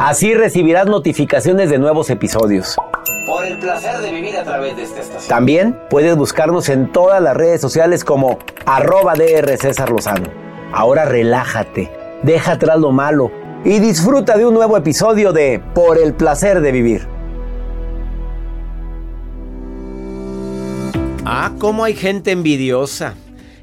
Así 0.00 0.32
recibirás 0.32 0.86
notificaciones 0.86 1.68
de 1.68 1.76
nuevos 1.76 2.08
episodios. 2.08 2.74
Por 3.26 3.44
el 3.44 3.58
placer 3.58 3.98
de 3.98 4.10
vivir 4.10 4.34
a 4.34 4.44
través 4.44 4.74
de 4.74 4.84
esta 4.84 5.00
estación. 5.00 5.28
También 5.28 5.78
puedes 5.90 6.16
buscarnos 6.16 6.70
en 6.70 6.90
todas 6.90 7.22
las 7.22 7.36
redes 7.36 7.60
sociales 7.60 8.02
como 8.02 8.38
arroba 8.64 9.12
DR 9.12 9.58
César 9.58 9.90
Lozano. 9.90 10.30
Ahora 10.72 11.04
relájate, 11.04 11.92
deja 12.22 12.52
atrás 12.52 12.80
lo 12.80 12.92
malo 12.92 13.30
y 13.62 13.78
disfruta 13.78 14.38
de 14.38 14.46
un 14.46 14.54
nuevo 14.54 14.78
episodio 14.78 15.34
de 15.34 15.60
Por 15.74 15.98
el 15.98 16.14
placer 16.14 16.62
de 16.62 16.72
vivir. 16.72 17.06
Ah, 21.26 21.52
cómo 21.58 21.84
hay 21.84 21.94
gente 21.94 22.30
envidiosa. 22.30 23.16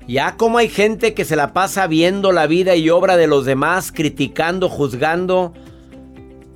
Ya 0.07 0.35
cómo 0.37 0.59
hay 0.59 0.69
gente 0.69 1.15
que 1.15 1.25
se 1.25 1.35
la 1.35 1.51
pasa 1.51 1.87
viendo 1.87 2.31
la 2.31 2.45
vida 2.45 2.75
y 2.75 2.91
obra 2.91 3.17
de 3.17 3.25
los 3.25 3.43
demás, 3.43 3.91
criticando, 3.91 4.69
juzgando. 4.69 5.51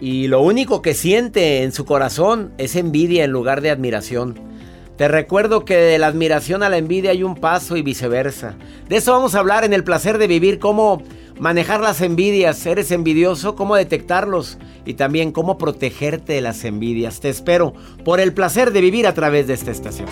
Y 0.02 0.28
lo 0.28 0.42
único 0.42 0.82
que 0.82 0.96
siente 0.96 1.62
en 1.62 1.72
su 1.72 1.86
corazón 1.86 2.52
es 2.58 2.76
envidia 2.76 3.24
en 3.24 3.32
lugar 3.32 3.62
de 3.62 3.70
admiración. 3.70 4.36
Te 4.98 5.08
recuerdo 5.08 5.64
que 5.64 5.78
de 5.78 6.00
la 6.00 6.08
admiración 6.08 6.64
a 6.64 6.70
la 6.70 6.78
envidia 6.78 7.12
hay 7.12 7.24
un 7.24 7.36
paso 7.36 7.78
y 7.78 7.84
viceversa. 7.84 8.56
De 8.90 8.98
eso 8.98 9.12
vamos 9.14 9.36
a 9.36 9.40
hablar 9.40 9.64
en 9.64 9.74
el 9.74 9.84
placer 9.84 10.18
de 10.18 10.28
vivir, 10.28 10.58
cómo 10.58 11.04
manejar 11.40 11.82
las 11.82 12.02
envidias, 12.02 12.66
eres 12.66 12.92
envidioso, 12.92 13.56
cómo 13.56 13.76
detectarlos 13.76 14.58
y 14.86 14.96
también 14.96 15.32
cómo 15.32 15.60
protegerte 15.60 16.34
de 16.34 16.42
las 16.42 16.66
envidias. 16.66 17.20
Te 17.20 17.30
espero 17.30 17.74
por 18.04 18.20
el 18.20 18.34
placer 18.34 18.72
de 18.72 18.82
vivir 18.82 19.06
a 19.06 19.14
través 19.14 19.48
de 19.48 19.54
esta 19.54 19.72
estación. 19.72 20.08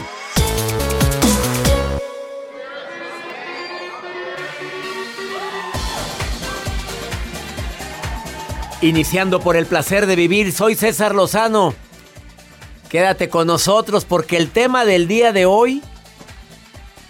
Iniciando 8.81 9.41
por 9.41 9.57
el 9.57 9.66
placer 9.66 10.06
de 10.06 10.16
vivir, 10.16 10.53
soy 10.53 10.75
César 10.75 11.13
Lozano. 11.13 11.73
Quédate 12.90 13.28
con 13.29 13.45
nosotros 13.45 14.06
porque 14.06 14.38
el 14.38 14.51
tema 14.51 14.85
del 14.85 15.07
día 15.07 15.34
de 15.34 15.45
hoy, 15.45 15.84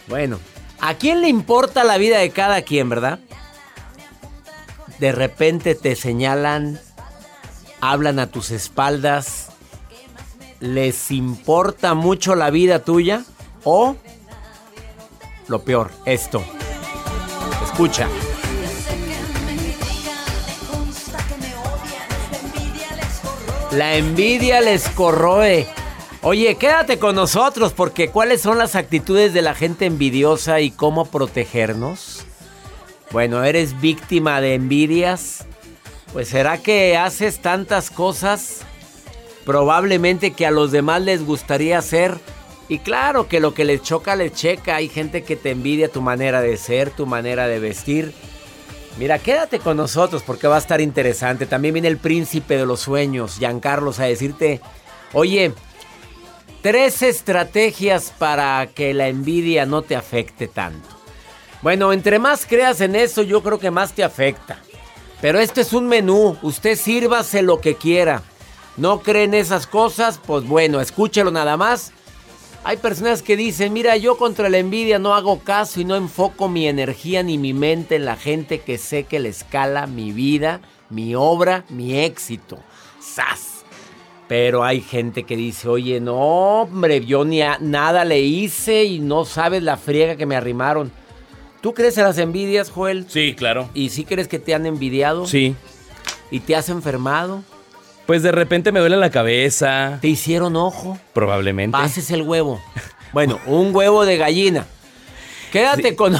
bueno, 0.07 0.39
¿a 0.81 0.95
quién 0.95 1.21
le 1.21 1.29
importa 1.29 1.83
la 1.83 1.97
vida 1.97 2.17
de 2.17 2.31
cada 2.31 2.63
quien, 2.63 2.89
verdad? 2.89 3.19
De 4.97 5.11
repente 5.11 5.75
te 5.75 5.95
señalan, 5.95 6.81
hablan 7.81 8.17
a 8.17 8.27
tus 8.27 8.49
espaldas, 8.49 9.49
les 10.59 11.11
importa 11.11 11.93
mucho 11.93 12.33
la 12.33 12.49
vida 12.49 12.79
tuya 12.79 13.23
o, 13.63 13.95
lo 15.47 15.63
peor, 15.63 15.91
esto. 16.05 16.43
Escucha. 17.63 18.07
La 23.71 23.95
envidia 23.95 24.61
les 24.61 24.89
corroe. 24.89 25.67
Oye, 26.23 26.55
quédate 26.55 26.97
con 26.97 27.15
nosotros 27.15 27.71
porque 27.71 28.09
¿cuáles 28.09 28.41
son 28.41 28.57
las 28.57 28.75
actitudes 28.75 29.31
de 29.31 29.43
la 29.43 29.53
gente 29.53 29.85
envidiosa 29.85 30.59
y 30.59 30.71
cómo 30.71 31.05
protegernos? 31.05 32.25
Bueno, 33.11 33.43
¿eres 33.43 33.79
víctima 33.79 34.41
de 34.41 34.55
envidias? 34.55 35.45
Pues 36.13 36.29
será 36.29 36.57
que 36.57 36.97
haces 36.97 37.41
tantas 37.41 37.91
cosas 37.91 38.61
probablemente 39.45 40.31
que 40.31 40.47
a 40.47 40.51
los 40.51 40.71
demás 40.71 41.03
les 41.03 41.23
gustaría 41.23 41.77
hacer. 41.77 42.17
Y 42.69 42.79
claro 42.79 43.27
que 43.27 43.39
lo 43.39 43.53
que 43.53 43.65
les 43.65 43.83
choca 43.83 44.15
les 44.15 44.33
checa. 44.33 44.77
Hay 44.77 44.89
gente 44.89 45.23
que 45.23 45.35
te 45.35 45.51
envidia 45.51 45.89
tu 45.89 46.01
manera 46.01 46.41
de 46.41 46.57
ser, 46.57 46.89
tu 46.89 47.05
manera 47.05 47.47
de 47.47 47.59
vestir. 47.59 48.13
Mira, 48.97 49.19
quédate 49.19 49.59
con 49.59 49.77
nosotros 49.77 50.23
porque 50.25 50.47
va 50.47 50.55
a 50.55 50.59
estar 50.59 50.81
interesante. 50.81 51.45
También 51.45 51.73
viene 51.73 51.87
el 51.87 51.97
príncipe 51.97 52.57
de 52.57 52.65
los 52.65 52.81
sueños, 52.81 53.37
Giancarlos, 53.37 53.99
a 53.99 54.05
decirte, 54.05 54.61
oye, 55.13 55.53
tres 56.61 57.01
estrategias 57.01 58.13
para 58.17 58.67
que 58.67 58.93
la 58.93 59.07
envidia 59.07 59.65
no 59.65 59.81
te 59.81 59.95
afecte 59.95 60.47
tanto. 60.47 60.87
Bueno, 61.61 61.93
entre 61.93 62.19
más 62.19 62.45
creas 62.45 62.81
en 62.81 62.95
eso, 62.95 63.21
yo 63.21 63.41
creo 63.41 63.59
que 63.59 63.71
más 63.71 63.93
te 63.93 64.03
afecta. 64.03 64.59
Pero 65.21 65.39
este 65.39 65.61
es 65.61 65.73
un 65.73 65.87
menú, 65.87 66.37
usted 66.41 66.77
sírvase 66.77 67.41
lo 67.41 67.59
que 67.59 67.75
quiera. 67.75 68.21
No 68.77 69.01
creen 69.01 69.33
esas 69.33 69.67
cosas, 69.67 70.19
pues 70.25 70.45
bueno, 70.45 70.79
escúchelo 70.79 71.31
nada 71.31 71.57
más 71.57 71.91
hay 72.63 72.77
personas 72.77 73.21
que 73.21 73.37
dicen, 73.37 73.73
mira, 73.73 73.97
yo 73.97 74.17
contra 74.17 74.49
la 74.49 74.57
envidia 74.57 74.99
no 74.99 75.13
hago 75.13 75.39
caso 75.39 75.79
y 75.79 75.85
no 75.85 75.95
enfoco 75.95 76.49
mi 76.49 76.67
energía 76.67 77.23
ni 77.23 77.37
mi 77.37 77.53
mente 77.53 77.95
en 77.95 78.05
la 78.05 78.15
gente 78.15 78.59
que 78.59 78.77
sé 78.77 79.03
que 79.03 79.19
le 79.19 79.29
escala 79.29 79.87
mi 79.87 80.11
vida, 80.11 80.61
mi 80.89 81.15
obra, 81.15 81.65
mi 81.69 81.99
éxito. 81.99 82.59
¡Sas! 82.99 83.63
Pero 84.27 84.63
hay 84.63 84.81
gente 84.81 85.23
que 85.23 85.35
dice, 85.35 85.67
oye, 85.67 85.99
no, 85.99 86.61
hombre, 86.61 87.03
yo 87.03 87.25
ni 87.25 87.39
nada 87.61 88.05
le 88.05 88.19
hice 88.19 88.83
y 88.83 88.99
no 88.99 89.25
sabes 89.25 89.63
la 89.63 89.77
friega 89.77 90.17
que 90.17 90.27
me 90.27 90.35
arrimaron. 90.35 90.91
¿Tú 91.61 91.73
crees 91.73 91.97
en 91.97 92.03
las 92.03 92.17
envidias, 92.19 92.69
Joel? 92.69 93.05
Sí, 93.09 93.33
claro. 93.35 93.69
¿Y 93.73 93.89
sí 93.89 94.05
crees 94.05 94.27
que 94.27 94.37
te 94.39 94.53
han 94.53 94.65
envidiado? 94.65 95.25
Sí. 95.25 95.55
¿Y 96.29 96.41
te 96.41 96.55
has 96.55 96.69
enfermado? 96.69 97.43
Pues 98.09 98.23
de 98.23 98.31
repente 98.31 98.71
me 98.71 98.79
duele 98.79 98.97
la 98.97 99.11
cabeza. 99.11 99.99
¿Te 100.01 100.07
hicieron 100.07 100.55
ojo? 100.55 100.97
Probablemente. 101.13 101.77
Pases 101.77 102.09
el 102.09 102.23
huevo. 102.23 102.59
Bueno, 103.13 103.39
un 103.45 103.75
huevo 103.75 104.03
de 104.03 104.17
gallina. 104.17 104.65
Quédate 105.51 105.95
con. 105.95 106.13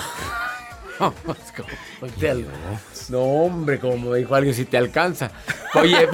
no, 3.10 3.22
hombre, 3.22 3.80
como 3.80 4.14
dijo 4.14 4.36
alguien, 4.36 4.54
si 4.54 4.66
te 4.66 4.78
alcanza. 4.78 5.32
Oye, 5.74 6.08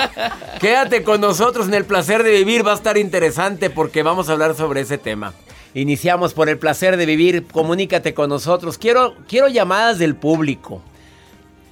quédate 0.60 1.04
con 1.04 1.20
nosotros 1.20 1.68
en 1.68 1.74
el 1.74 1.84
placer 1.84 2.24
de 2.24 2.32
vivir, 2.32 2.66
va 2.66 2.72
a 2.72 2.76
estar 2.76 2.98
interesante 2.98 3.70
porque 3.70 4.02
vamos 4.02 4.28
a 4.28 4.32
hablar 4.32 4.56
sobre 4.56 4.80
ese 4.80 4.98
tema. 4.98 5.34
Iniciamos 5.74 6.34
por 6.34 6.48
el 6.48 6.58
placer 6.58 6.96
de 6.96 7.06
vivir, 7.06 7.46
comunícate 7.46 8.12
con 8.12 8.28
nosotros. 8.28 8.76
Quiero, 8.76 9.14
quiero 9.28 9.46
llamadas 9.46 10.00
del 10.00 10.16
público. 10.16 10.82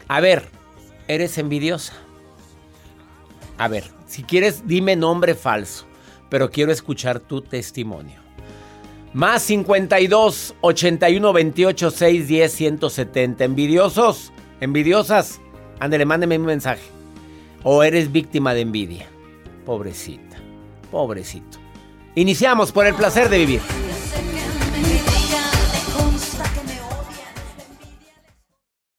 A 0.06 0.20
ver, 0.20 0.48
¿eres 1.08 1.36
envidiosa? 1.38 1.94
A 3.60 3.68
ver, 3.68 3.84
si 4.06 4.22
quieres, 4.22 4.66
dime 4.66 4.96
nombre 4.96 5.34
falso, 5.34 5.84
pero 6.30 6.50
quiero 6.50 6.72
escuchar 6.72 7.20
tu 7.20 7.42
testimonio. 7.42 8.18
Más 9.12 9.42
52 9.42 10.54
81 10.62 11.30
28 11.30 11.90
6 11.90 12.26
10 12.26 12.52
170. 12.52 13.44
Envidiosos, 13.44 14.32
envidiosas, 14.62 15.42
ándale, 15.78 16.06
mándeme 16.06 16.38
un 16.38 16.46
mensaje. 16.46 16.80
O 17.62 17.82
eres 17.82 18.10
víctima 18.10 18.54
de 18.54 18.62
envidia. 18.62 19.06
Pobrecita, 19.66 20.38
pobrecito. 20.90 21.58
Iniciamos 22.14 22.72
por 22.72 22.86
el 22.86 22.94
placer 22.94 23.28
de 23.28 23.40
vivir. 23.40 23.60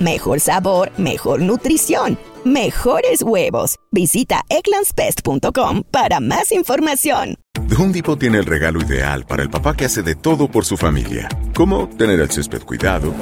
Mejor 0.00 0.40
sabor, 0.40 0.90
mejor 0.98 1.40
nutrición 1.40 2.18
mejores 2.46 3.22
huevos. 3.22 3.76
Visita 3.90 4.42
eclanspest.com 4.48 5.82
para 5.90 6.20
más 6.20 6.52
información. 6.52 7.34
Home 7.76 7.92
Depot 7.92 8.18
tiene 8.18 8.38
el 8.38 8.46
regalo 8.46 8.80
ideal 8.80 9.26
para 9.26 9.42
el 9.42 9.50
papá 9.50 9.74
que 9.74 9.84
hace 9.84 10.02
de 10.02 10.14
todo 10.14 10.48
por 10.48 10.64
su 10.64 10.76
familia, 10.76 11.28
como 11.54 11.88
tener 11.88 12.20
el 12.20 12.30
césped 12.30 12.62
cuidado 12.62 13.12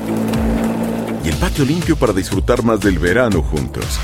y 1.25 1.29
el 1.29 1.37
patio 1.37 1.65
limpio 1.65 1.97
para 1.97 2.12
disfrutar 2.12 2.62
más 2.62 2.81
del 2.81 2.99
verano 2.99 3.43
juntos. 3.43 3.99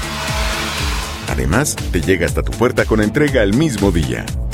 Además, 1.29 1.77
te 1.93 2.01
llega 2.01 2.27
hasta 2.27 2.43
tu 2.43 2.51
puerta 2.53 2.87
con 2.87 3.01
entrega 3.01 3.43
el 3.43 3.55
mismo 3.55 3.93
día. 3.93 4.25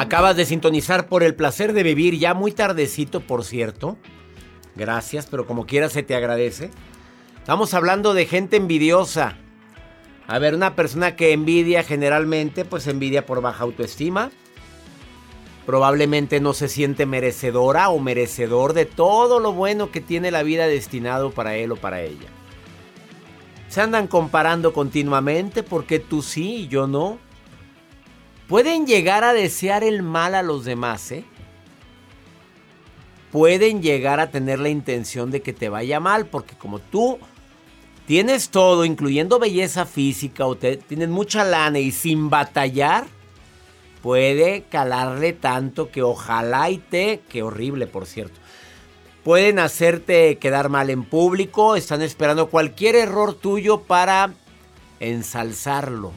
Acabas 0.00 0.34
de 0.34 0.46
sintonizar 0.46 1.08
por 1.08 1.22
el 1.22 1.34
placer 1.34 1.74
de 1.74 1.82
vivir, 1.82 2.18
ya 2.18 2.32
muy 2.32 2.52
tardecito, 2.52 3.20
por 3.20 3.44
cierto. 3.44 3.98
Gracias, 4.74 5.26
pero 5.26 5.46
como 5.46 5.66
quiera 5.66 5.90
se 5.90 6.02
te 6.02 6.14
agradece. 6.14 6.70
Estamos 7.36 7.74
hablando 7.74 8.14
de 8.14 8.24
gente 8.24 8.56
envidiosa. 8.56 9.36
A 10.26 10.38
ver, 10.38 10.54
una 10.54 10.74
persona 10.74 11.16
que 11.16 11.34
envidia 11.34 11.82
generalmente, 11.82 12.64
pues 12.64 12.86
envidia 12.86 13.26
por 13.26 13.42
baja 13.42 13.62
autoestima. 13.62 14.30
Probablemente 15.66 16.40
no 16.40 16.54
se 16.54 16.68
siente 16.68 17.04
merecedora 17.04 17.90
o 17.90 17.98
merecedor 17.98 18.72
de 18.72 18.86
todo 18.86 19.38
lo 19.38 19.52
bueno 19.52 19.90
que 19.90 20.00
tiene 20.00 20.30
la 20.30 20.42
vida 20.42 20.66
destinado 20.66 21.30
para 21.30 21.56
él 21.56 21.72
o 21.72 21.76
para 21.76 22.00
ella. 22.00 22.30
Se 23.68 23.82
andan 23.82 24.06
comparando 24.06 24.72
continuamente 24.72 25.62
porque 25.62 25.98
tú 25.98 26.22
sí 26.22 26.54
y 26.62 26.68
yo 26.68 26.86
no. 26.86 27.18
Pueden 28.50 28.84
llegar 28.84 29.22
a 29.22 29.32
desear 29.32 29.84
el 29.84 30.02
mal 30.02 30.34
a 30.34 30.42
los 30.42 30.64
demás, 30.64 31.12
¿eh? 31.12 31.24
Pueden 33.30 33.80
llegar 33.80 34.18
a 34.18 34.32
tener 34.32 34.58
la 34.58 34.68
intención 34.68 35.30
de 35.30 35.40
que 35.40 35.52
te 35.52 35.68
vaya 35.68 36.00
mal 36.00 36.26
porque 36.26 36.56
como 36.56 36.80
tú 36.80 37.20
tienes 38.08 38.50
todo, 38.50 38.84
incluyendo 38.84 39.38
belleza 39.38 39.86
física, 39.86 40.46
o 40.46 40.56
te, 40.56 40.78
tienes 40.78 41.08
mucha 41.10 41.44
lana 41.44 41.78
y 41.78 41.92
sin 41.92 42.28
batallar, 42.28 43.06
puede 44.02 44.64
calarle 44.64 45.32
tanto 45.32 45.92
que 45.92 46.02
ojalá 46.02 46.70
y 46.70 46.78
te, 46.78 47.20
qué 47.28 47.44
horrible 47.44 47.86
por 47.86 48.04
cierto, 48.04 48.40
pueden 49.22 49.60
hacerte 49.60 50.38
quedar 50.38 50.70
mal 50.70 50.90
en 50.90 51.04
público, 51.04 51.76
están 51.76 52.02
esperando 52.02 52.50
cualquier 52.50 52.96
error 52.96 53.32
tuyo 53.32 53.82
para 53.82 54.34
ensalzarlo, 54.98 56.10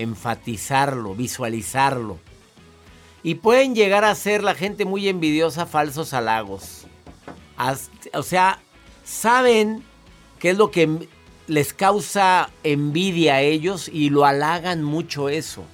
enfatizarlo, 0.00 1.14
visualizarlo. 1.14 2.18
Y 3.22 3.36
pueden 3.36 3.74
llegar 3.74 4.04
a 4.04 4.14
ser 4.14 4.42
la 4.42 4.54
gente 4.54 4.84
muy 4.84 5.08
envidiosa 5.08 5.66
falsos 5.66 6.14
halagos. 6.14 6.86
O 8.14 8.22
sea, 8.22 8.60
saben 9.04 9.82
qué 10.38 10.50
es 10.50 10.56
lo 10.56 10.70
que 10.70 11.08
les 11.46 11.74
causa 11.74 12.48
envidia 12.62 13.34
a 13.34 13.40
ellos 13.42 13.90
y 13.92 14.08
lo 14.08 14.24
halagan 14.24 14.82
mucho 14.82 15.28
eso. 15.28 15.64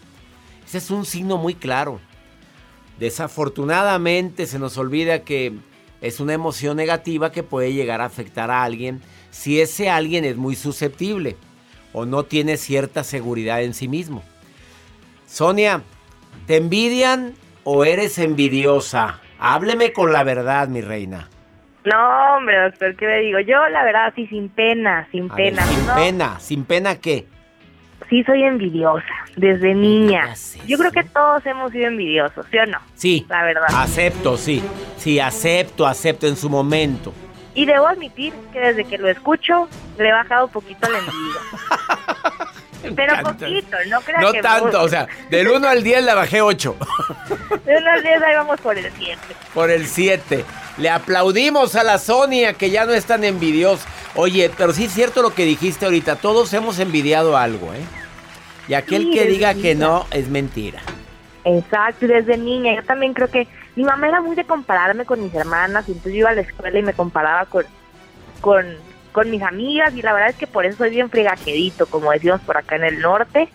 Ese 0.66 0.78
es 0.78 0.90
un 0.90 1.04
signo 1.04 1.37
muy 1.37 1.54
claro. 1.54 2.00
Desafortunadamente 2.99 4.47
se 4.47 4.59
nos 4.59 4.76
olvida 4.78 5.23
que 5.23 5.52
es 6.00 6.18
una 6.18 6.33
emoción 6.33 6.76
negativa 6.76 7.30
que 7.30 7.42
puede 7.42 7.73
llegar 7.73 8.00
a 8.00 8.06
afectar 8.06 8.50
a 8.50 8.64
alguien 8.64 9.02
si 9.30 9.61
ese 9.61 9.88
alguien 9.88 10.25
es 10.25 10.37
muy 10.37 10.56
susceptible 10.56 11.37
o 11.97 12.05
no 12.05 12.25
tiene 12.25 12.59
cierta 12.59 13.05
seguridad 13.05 13.62
en 13.62 13.73
sí 13.73 13.88
mismo. 13.88 14.23
Sonia, 15.25 15.81
¿te 16.47 16.57
envidian 16.59 17.33
o 17.65 17.87
eres 17.87 18.19
envidiosa? 18.19 19.21
Hábleme 19.38 19.95
con 19.95 20.12
la 20.12 20.23
verdad, 20.23 20.69
mi 20.69 20.83
reina. 20.83 21.31
No, 21.87 22.37
hombre, 22.37 22.61
doctor, 22.65 22.95
¿qué 22.97 23.07
le 23.07 23.21
digo? 23.21 23.41
Yo, 23.41 23.67
la 23.71 23.83
verdad, 23.83 24.12
sí, 24.15 24.26
sin 24.26 24.50
pena, 24.50 25.09
sin 25.11 25.31
pena. 25.31 25.62
sin 25.62 25.87
pena, 25.87 26.38
¿sin 26.38 26.65
pena 26.67 27.00
qué? 27.00 27.26
Sí, 28.11 28.23
soy 28.25 28.43
envidiosa, 28.43 29.15
desde 29.35 29.75
niña. 29.75 30.35
Yo 30.67 30.76
creo 30.76 30.93
que 30.93 31.03
todos 31.03 31.47
hemos 31.47 31.73
sido 31.73 31.87
envidiosos, 31.87 32.45
¿sí 32.50 32.59
o 32.59 32.67
no? 32.67 32.79
Sí. 32.95 33.25
La 33.31 33.43
verdad. 33.43 33.69
Acepto, 33.75 34.37
sí. 34.37 34.62
Sí, 34.99 35.19
acepto, 35.19 35.87
acepto 35.87 36.26
en 36.26 36.37
su 36.37 36.50
momento. 36.50 37.15
Y 37.57 37.65
debo 37.65 37.89
admitir 37.89 38.33
que 38.53 38.61
desde 38.61 38.85
que 38.85 38.99
lo 38.99 39.09
escucho, 39.09 39.69
le 39.99 40.11
he 40.11 40.13
bajado 40.13 40.45
un 40.47 40.53
poquito 40.53 40.89
la 40.89 40.99
envidia. 40.99 41.41
Pero 42.95 43.15
poquito, 43.23 43.77
no 43.89 44.01
creas 44.03 44.23
No 44.23 44.33
que 44.33 44.43
tanto, 44.43 44.83
o 44.83 44.89
sea, 44.89 45.09
del 45.31 45.49
1 45.49 45.67
al 45.67 45.83
10 45.83 46.05
le 46.05 46.15
bajé 46.15 46.41
8. 46.43 46.77
De 47.65 47.77
unos 47.79 48.03
días 48.03 48.23
ahí 48.23 48.35
vamos 48.37 48.61
por 48.61 48.79
el 48.79 48.93
7. 48.97 49.19
Por 49.55 49.71
el 49.71 49.87
7. 49.87 50.45
Le 50.79 50.91
aplaudimos 50.91 51.75
a 51.75 51.83
la 51.83 51.99
Sonia 51.99 52.53
que 52.53 52.71
ya 52.71 52.85
no 52.85 52.93
es 52.93 53.07
tan 53.07 53.25
envidiosa. 53.25 53.89
Oye, 54.15 54.51
pero 54.57 54.73
sí 54.73 54.85
es 54.85 54.93
cierto 54.93 55.23
lo 55.23 55.35
que 55.35 55.45
dijiste 55.45 55.87
ahorita. 55.87 56.17
Todos 56.17 56.53
hemos 56.53 56.79
envidiado 56.79 57.37
algo, 57.37 57.73
¿eh? 57.73 57.81
Y 58.69 58.75
aquel 58.75 59.05
Sí, 59.05 59.11
que 59.13 59.25
diga 59.25 59.55
que 59.55 59.75
no 59.75 60.07
es 60.11 60.29
mentira. 60.29 60.81
Exacto, 61.45 62.05
y 62.05 62.09
desde 62.09 62.37
niña. 62.37 62.75
Yo 62.77 62.85
también 62.85 63.15
creo 63.15 63.31
que 63.31 63.49
mi 63.76 63.85
mamá 63.85 64.09
era 64.09 64.21
muy 64.21 64.35
de 64.35 64.45
compararme 64.45 65.04
con 65.04 65.23
mis 65.23 65.35
hermanas, 65.35 65.88
y 65.88 65.92
entonces 65.92 66.12
yo 66.14 66.21
iba 66.21 66.30
a 66.30 66.35
la 66.35 66.40
escuela 66.40 66.78
y 66.78 66.83
me 66.83 66.95
comparaba 66.95 67.45
con, 67.45 67.64
con, 68.40 68.66
con 69.12 69.30
mis 69.30 69.42
amigas, 69.42 69.95
y 69.95 70.02
la 70.02 70.12
verdad 70.12 70.30
es 70.30 70.37
que 70.37 70.47
por 70.47 70.66
eso 70.66 70.78
soy 70.78 70.90
bien 70.90 71.11
fregaquedito, 71.11 71.87
como 71.87 72.11
decimos 72.11 72.40
por 72.40 72.56
acá 72.56 72.76
en 72.76 72.85
el 72.85 73.00
norte. 73.00 73.49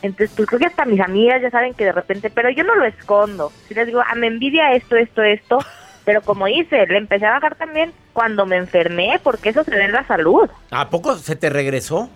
Entonces, 0.00 0.30
pues 0.36 0.48
creo 0.48 0.60
que 0.60 0.66
hasta 0.66 0.84
mis 0.84 1.00
amigas 1.00 1.42
ya 1.42 1.50
saben 1.50 1.74
que 1.74 1.84
de 1.84 1.92
repente, 1.92 2.30
pero 2.30 2.50
yo 2.50 2.62
no 2.62 2.76
lo 2.76 2.84
escondo. 2.84 3.52
Si 3.66 3.74
les 3.74 3.86
digo, 3.86 4.00
ah, 4.00 4.14
me 4.14 4.28
envidia 4.28 4.72
esto, 4.74 4.96
esto, 4.96 5.22
esto, 5.22 5.58
pero 6.04 6.22
como 6.22 6.46
dice, 6.46 6.86
le 6.86 6.98
empecé 6.98 7.26
a 7.26 7.32
bajar 7.32 7.56
también 7.56 7.92
cuando 8.12 8.46
me 8.46 8.56
enfermé, 8.56 9.20
porque 9.22 9.48
eso 9.48 9.64
se 9.64 9.72
ve 9.72 9.84
en 9.84 9.92
la 9.92 10.06
salud. 10.06 10.48
¿A 10.70 10.88
poco 10.88 11.16
se 11.16 11.34
te 11.34 11.50
regresó? 11.50 12.08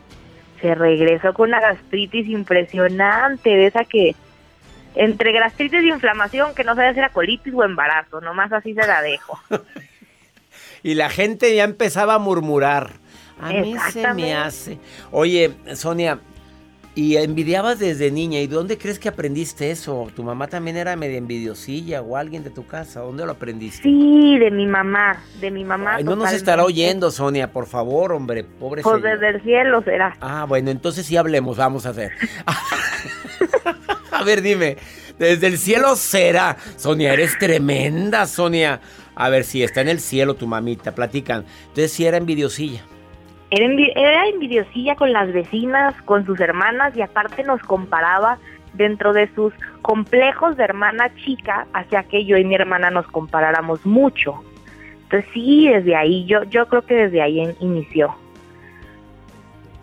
se 0.62 0.74
regresó 0.76 1.34
con 1.34 1.48
una 1.48 1.60
gastritis 1.60 2.28
impresionante, 2.28 3.50
de 3.50 3.66
esa 3.66 3.84
que 3.84 4.14
entre 4.94 5.32
gastritis 5.32 5.82
y 5.82 5.88
inflamación 5.88 6.54
que 6.54 6.64
no 6.64 6.74
sabía 6.74 6.92
si 6.92 6.98
era 6.98 7.08
colitis 7.10 7.54
o 7.54 7.64
embarazo, 7.64 8.20
nomás 8.20 8.52
así 8.52 8.74
se 8.74 8.86
la 8.86 9.02
dejo. 9.02 9.38
Y 10.84 10.94
la 10.94 11.08
gente 11.08 11.54
ya 11.54 11.62
empezaba 11.62 12.14
a 12.14 12.18
murmurar. 12.18 12.94
A 13.40 13.50
mí 13.50 13.76
se 13.92 14.14
me 14.14 14.34
hace. 14.34 14.78
Oye, 15.10 15.52
Sonia, 15.74 16.18
y 16.94 17.16
envidiabas 17.16 17.78
desde 17.78 18.10
niña. 18.10 18.40
¿Y 18.40 18.46
dónde 18.46 18.76
crees 18.76 18.98
que 18.98 19.08
aprendiste 19.08 19.70
eso? 19.70 20.08
¿Tu 20.14 20.22
mamá 20.22 20.46
también 20.48 20.76
era 20.76 20.94
medio 20.96 21.16
envidiosilla 21.16 22.02
o 22.02 22.16
alguien 22.16 22.44
de 22.44 22.50
tu 22.50 22.66
casa? 22.66 23.00
¿Dónde 23.00 23.24
lo 23.24 23.32
aprendiste? 23.32 23.82
Sí, 23.82 24.38
de 24.38 24.50
mi 24.50 24.66
mamá, 24.66 25.22
de 25.40 25.50
mi 25.50 25.64
mamá. 25.64 25.96
Ay, 25.96 26.04
no 26.04 26.16
nos 26.16 26.32
estará 26.32 26.64
oyendo, 26.64 27.10
Sonia, 27.10 27.50
por 27.50 27.66
favor, 27.66 28.12
hombre, 28.12 28.44
pobre 28.44 28.82
Pues 28.82 28.96
señor. 29.00 29.18
desde 29.20 29.36
el 29.36 29.42
cielo 29.42 29.82
será. 29.82 30.16
Ah, 30.20 30.44
bueno, 30.46 30.70
entonces 30.70 31.06
sí 31.06 31.16
hablemos, 31.16 31.56
vamos 31.56 31.86
a 31.86 31.90
hacer. 31.90 32.12
a 34.10 34.22
ver, 34.24 34.42
dime, 34.42 34.76
desde 35.18 35.46
el 35.46 35.58
cielo 35.58 35.96
será. 35.96 36.56
Sonia, 36.76 37.12
eres 37.14 37.38
tremenda, 37.38 38.26
Sonia. 38.26 38.80
A 39.14 39.28
ver, 39.28 39.44
si 39.44 39.62
está 39.62 39.80
en 39.80 39.88
el 39.88 40.00
cielo 40.00 40.34
tu 40.34 40.46
mamita, 40.46 40.94
platican. 40.94 41.44
Entonces 41.68 41.92
sí 41.92 42.04
era 42.06 42.16
envidiosilla. 42.18 42.84
Era, 43.54 43.66
envi- 43.66 43.92
era 43.94 44.26
envidiosilla 44.28 44.96
con 44.96 45.12
las 45.12 45.30
vecinas, 45.30 45.94
con 46.06 46.24
sus 46.24 46.40
hermanas 46.40 46.96
y 46.96 47.02
aparte 47.02 47.44
nos 47.44 47.60
comparaba 47.62 48.38
dentro 48.72 49.12
de 49.12 49.28
sus 49.34 49.52
complejos 49.82 50.56
de 50.56 50.64
hermana 50.64 51.14
chica, 51.16 51.66
hacia 51.74 52.02
que 52.04 52.24
yo 52.24 52.38
y 52.38 52.44
mi 52.46 52.54
hermana 52.54 52.90
nos 52.90 53.06
comparáramos 53.08 53.84
mucho. 53.84 54.42
Entonces 55.02 55.28
sí, 55.34 55.68
desde 55.68 55.94
ahí, 55.94 56.24
yo, 56.24 56.44
yo 56.44 56.66
creo 56.66 56.80
que 56.80 56.94
desde 56.94 57.20
ahí 57.20 57.54
inició. 57.60 58.14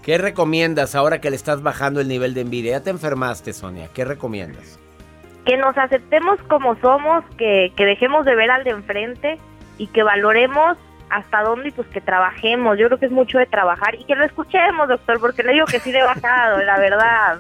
¿Qué 0.02 0.18
recomiendas 0.18 0.96
ahora 0.96 1.22
que 1.22 1.30
le 1.30 1.36
estás 1.36 1.62
bajando 1.62 2.02
el 2.02 2.08
nivel 2.08 2.34
de 2.34 2.42
envidia? 2.42 2.72
Ya 2.72 2.84
te 2.84 2.90
enfermaste, 2.90 3.54
Sonia. 3.54 3.88
¿Qué 3.94 4.04
recomiendas? 4.04 4.80
que 5.46 5.58
nos 5.58 5.76
aceptemos 5.80 6.40
como 6.44 6.76
somos, 6.76 7.24
que, 7.38 7.72
que 7.76 7.86
dejemos 7.86 8.24
de 8.26 8.36
ver 8.36 8.52
al 8.52 8.64
de 8.64 8.70
enfrente 8.70 9.40
y 9.80 9.88
que 9.88 10.04
valoremos 10.04 10.78
hasta 11.10 11.42
dónde 11.42 11.70
y 11.70 11.72
pues 11.72 11.88
que 11.90 12.02
trabajemos. 12.02 12.78
Yo 12.78 12.88
creo 12.88 13.00
que 13.00 13.06
es 13.08 13.12
mucho 13.12 13.38
de 13.38 13.46
trabajar 13.46 13.96
y 13.96 14.04
que 14.06 14.16
lo 14.16 14.26
escuchemos, 14.26 14.88
doctor, 14.88 15.20
porque 15.20 15.44
le 15.44 15.54
digo 15.54 15.66
que 15.66 15.80
sí 15.80 15.92
le 15.92 16.00
he 16.00 16.04
bajado, 16.04 16.62
la 16.64 16.78
verdad. 16.80 17.40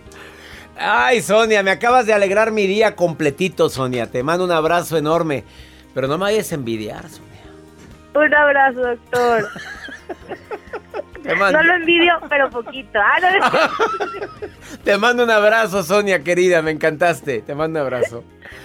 Ay, 0.77 1.21
Sonia, 1.21 1.61
me 1.61 1.71
acabas 1.71 2.05
de 2.05 2.13
alegrar 2.13 2.51
mi 2.51 2.65
día 2.65 2.95
completito, 2.95 3.69
Sonia. 3.69 4.07
Te 4.09 4.23
mando 4.23 4.45
un 4.45 4.51
abrazo 4.51 4.97
enorme. 4.97 5.43
Pero 5.93 6.07
no 6.07 6.17
me 6.17 6.25
vayas 6.25 6.51
a 6.51 6.55
envidiar, 6.55 7.09
Sonia. 7.09 7.29
Un 8.13 8.33
abrazo, 8.33 8.79
doctor. 8.79 9.49
Te 11.23 11.35
mando, 11.35 11.59
No 11.59 11.63
lo 11.65 11.73
envidio, 11.75 12.13
pero 12.29 12.49
poquito. 12.49 12.97
Ah, 12.97 13.19
no, 13.19 14.47
te 14.85 14.97
mando 14.97 15.25
un 15.25 15.29
abrazo, 15.29 15.83
Sonia, 15.83 16.23
querida. 16.23 16.61
Me 16.61 16.71
encantaste. 16.71 17.41
Te 17.41 17.53
mando 17.53 17.79
un 17.79 17.85
abrazo. 17.85 18.23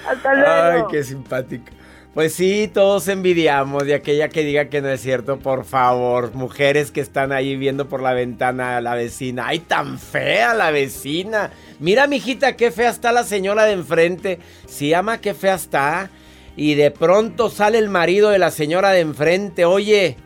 hasta 0.08 0.34
luego. 0.34 0.50
Ay, 0.52 0.82
qué 0.88 1.02
simpática. 1.02 1.72
Pues 2.14 2.32
sí, 2.32 2.70
todos 2.72 3.08
envidiamos 3.08 3.86
de 3.86 3.94
aquella 3.94 4.28
que 4.28 4.44
diga 4.44 4.66
que 4.66 4.80
no 4.80 4.88
es 4.88 5.00
cierto, 5.00 5.40
por 5.40 5.64
favor. 5.64 6.32
Mujeres 6.32 6.92
que 6.92 7.00
están 7.00 7.32
ahí 7.32 7.56
viendo 7.56 7.88
por 7.88 8.00
la 8.00 8.14
ventana 8.14 8.76
a 8.76 8.80
la 8.80 8.94
vecina. 8.94 9.48
¡Ay, 9.48 9.58
tan 9.58 9.98
fea 9.98 10.54
la 10.54 10.70
vecina! 10.70 11.50
Mira, 11.80 12.06
mijita, 12.06 12.54
qué 12.54 12.70
fea 12.70 12.90
está 12.90 13.10
la 13.10 13.24
señora 13.24 13.64
de 13.64 13.72
enfrente. 13.72 14.38
Si 14.68 14.94
ama, 14.94 15.20
qué 15.20 15.34
fea 15.34 15.56
está. 15.56 16.08
Y 16.56 16.76
de 16.76 16.92
pronto 16.92 17.50
sale 17.50 17.78
el 17.78 17.88
marido 17.88 18.30
de 18.30 18.38
la 18.38 18.52
señora 18.52 18.90
de 18.90 19.00
enfrente. 19.00 19.64
Oye, 19.64 20.16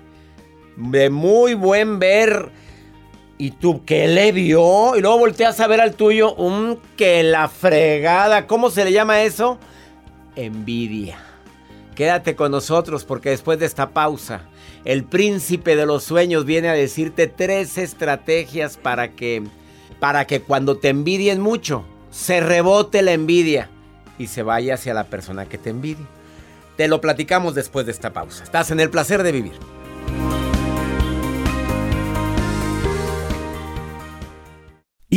de 0.77 1.09
muy 1.09 1.55
buen 1.55 1.99
ver. 1.99 2.51
¿Y 3.39 3.53
tú 3.53 3.87
qué 3.87 4.09
le 4.09 4.33
vio? 4.33 4.95
Y 4.95 5.01
luego 5.01 5.21
volteas 5.21 5.59
a 5.61 5.67
ver 5.67 5.81
al 5.81 5.95
tuyo. 5.95 6.35
Un 6.35 6.81
que 6.99 7.23
la 7.23 7.49
fregada. 7.49 8.47
¿Cómo 8.47 8.69
se 8.71 8.85
le 8.85 8.93
llama 8.93 9.23
eso? 9.23 9.59
Envidia. 10.37 11.28
Quédate 11.99 12.37
con 12.37 12.53
nosotros 12.53 13.05
porque 13.05 13.31
después 13.31 13.59
de 13.59 13.67
esta 13.67 13.91
pausa, 13.91 14.43
el 14.85 15.03
príncipe 15.03 15.75
de 15.75 15.85
los 15.85 16.05
sueños 16.05 16.45
viene 16.45 16.69
a 16.69 16.75
decirte 16.75 17.27
tres 17.27 17.77
estrategias 17.77 18.77
para 18.77 19.17
que 19.17 19.43
para 19.99 20.25
que 20.25 20.41
cuando 20.41 20.79
te 20.79 20.91
envidien 20.91 21.41
mucho, 21.41 21.85
se 22.13 22.39
rebote 22.39 23.03
la 23.03 23.15
envidia 23.15 23.69
y 24.17 24.29
se 24.29 24.45
vaya 24.45 24.75
hacia 24.75 24.95
la 24.95 25.09
persona 25.09 25.47
que 25.47 25.59
te 25.59 25.71
envidie. 25.71 26.07
Te 26.77 26.87
lo 26.87 27.01
platicamos 27.01 27.57
después 27.57 27.85
de 27.85 27.91
esta 27.91 28.13
pausa. 28.13 28.45
Estás 28.45 28.71
en 28.71 28.79
el 28.79 28.91
placer 28.91 29.25
de 29.25 29.33
vivir. 29.33 29.78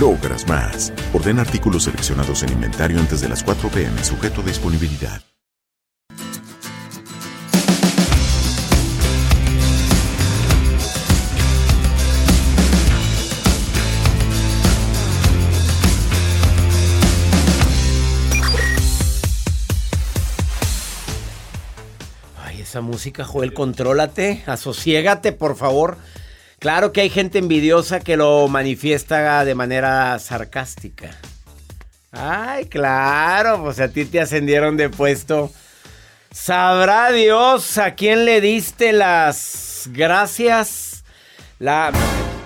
logras 0.00 0.46
más. 0.48 0.92
Orden 1.12 1.38
artículos 1.38 1.84
seleccionados 1.84 2.42
en 2.42 2.52
inventario 2.52 2.98
antes 3.00 3.20
de 3.20 3.28
las 3.28 3.42
4 3.42 3.68
pm, 3.68 4.04
sujeto 4.04 4.40
a 4.40 4.44
disponibilidad. 4.44 5.22
Ay, 22.44 22.62
esa 22.62 22.80
música, 22.80 23.24
Joel, 23.24 23.52
contrólate, 23.52 24.42
asociégate, 24.46 25.32
por 25.32 25.56
favor. 25.56 25.98
Claro 26.58 26.92
que 26.92 27.02
hay 27.02 27.10
gente 27.10 27.38
envidiosa 27.38 28.00
que 28.00 28.16
lo 28.16 28.48
manifiesta 28.48 29.44
de 29.44 29.54
manera 29.54 30.18
sarcástica. 30.18 31.10
Ay, 32.10 32.64
claro, 32.66 33.62
pues 33.62 33.78
a 33.80 33.88
ti 33.88 34.04
te 34.04 34.20
ascendieron 34.20 34.76
de 34.76 34.88
puesto. 34.88 35.52
Sabrá 36.32 37.12
Dios 37.12 37.78
a 37.78 37.94
quién 37.94 38.24
le 38.24 38.40
diste 38.40 38.92
las 38.92 39.88
gracias. 39.92 41.04
La. 41.58 41.92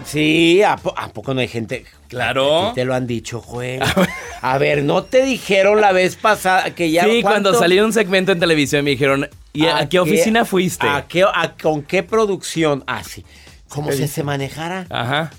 Sí, 0.05 0.63
¿a, 0.63 0.77
po- 0.77 0.95
a 0.97 1.09
poco 1.09 1.33
no 1.33 1.41
hay 1.41 1.49
gente? 1.49 1.87
Claro. 2.09 2.71
A 2.71 2.75
te 2.75 2.85
lo 2.85 2.95
han 2.95 3.07
dicho, 3.07 3.41
Joel. 3.41 3.81
A 4.43 4.59
ver, 4.59 4.83
¿no 4.83 5.05
te 5.05 5.23
dijeron 5.23 5.81
la 5.81 5.93
vez 5.93 6.17
pasada 6.17 6.75
que 6.75 6.91
ya. 6.91 7.05
sí, 7.05 7.23
cuando 7.23 7.51
cuánto- 7.51 7.61
en 7.61 7.85
un 7.85 7.93
segmento 7.93 8.33
en 8.33 8.41
televisión 8.41 8.85
me 8.85 8.91
dijeron, 8.91 9.29
¿y 9.53 9.67
a, 9.67 9.89
qué 9.89 10.01
oficina 10.01 10.45
fuiste? 10.45 10.87
¿A 10.89 11.07
qué, 11.07 11.25
¿Con 11.63 11.83
qué 11.83 12.03
producción? 12.03 12.83
Ah, 12.89 13.03
sí. 13.05 13.25
¿Cómo 13.73 13.89
¿Qué 13.89 13.97
se, 13.97 14.03
dice? 14.03 14.15
se 14.17 14.23
manejara? 14.25 14.87
Ajá. 14.91 15.31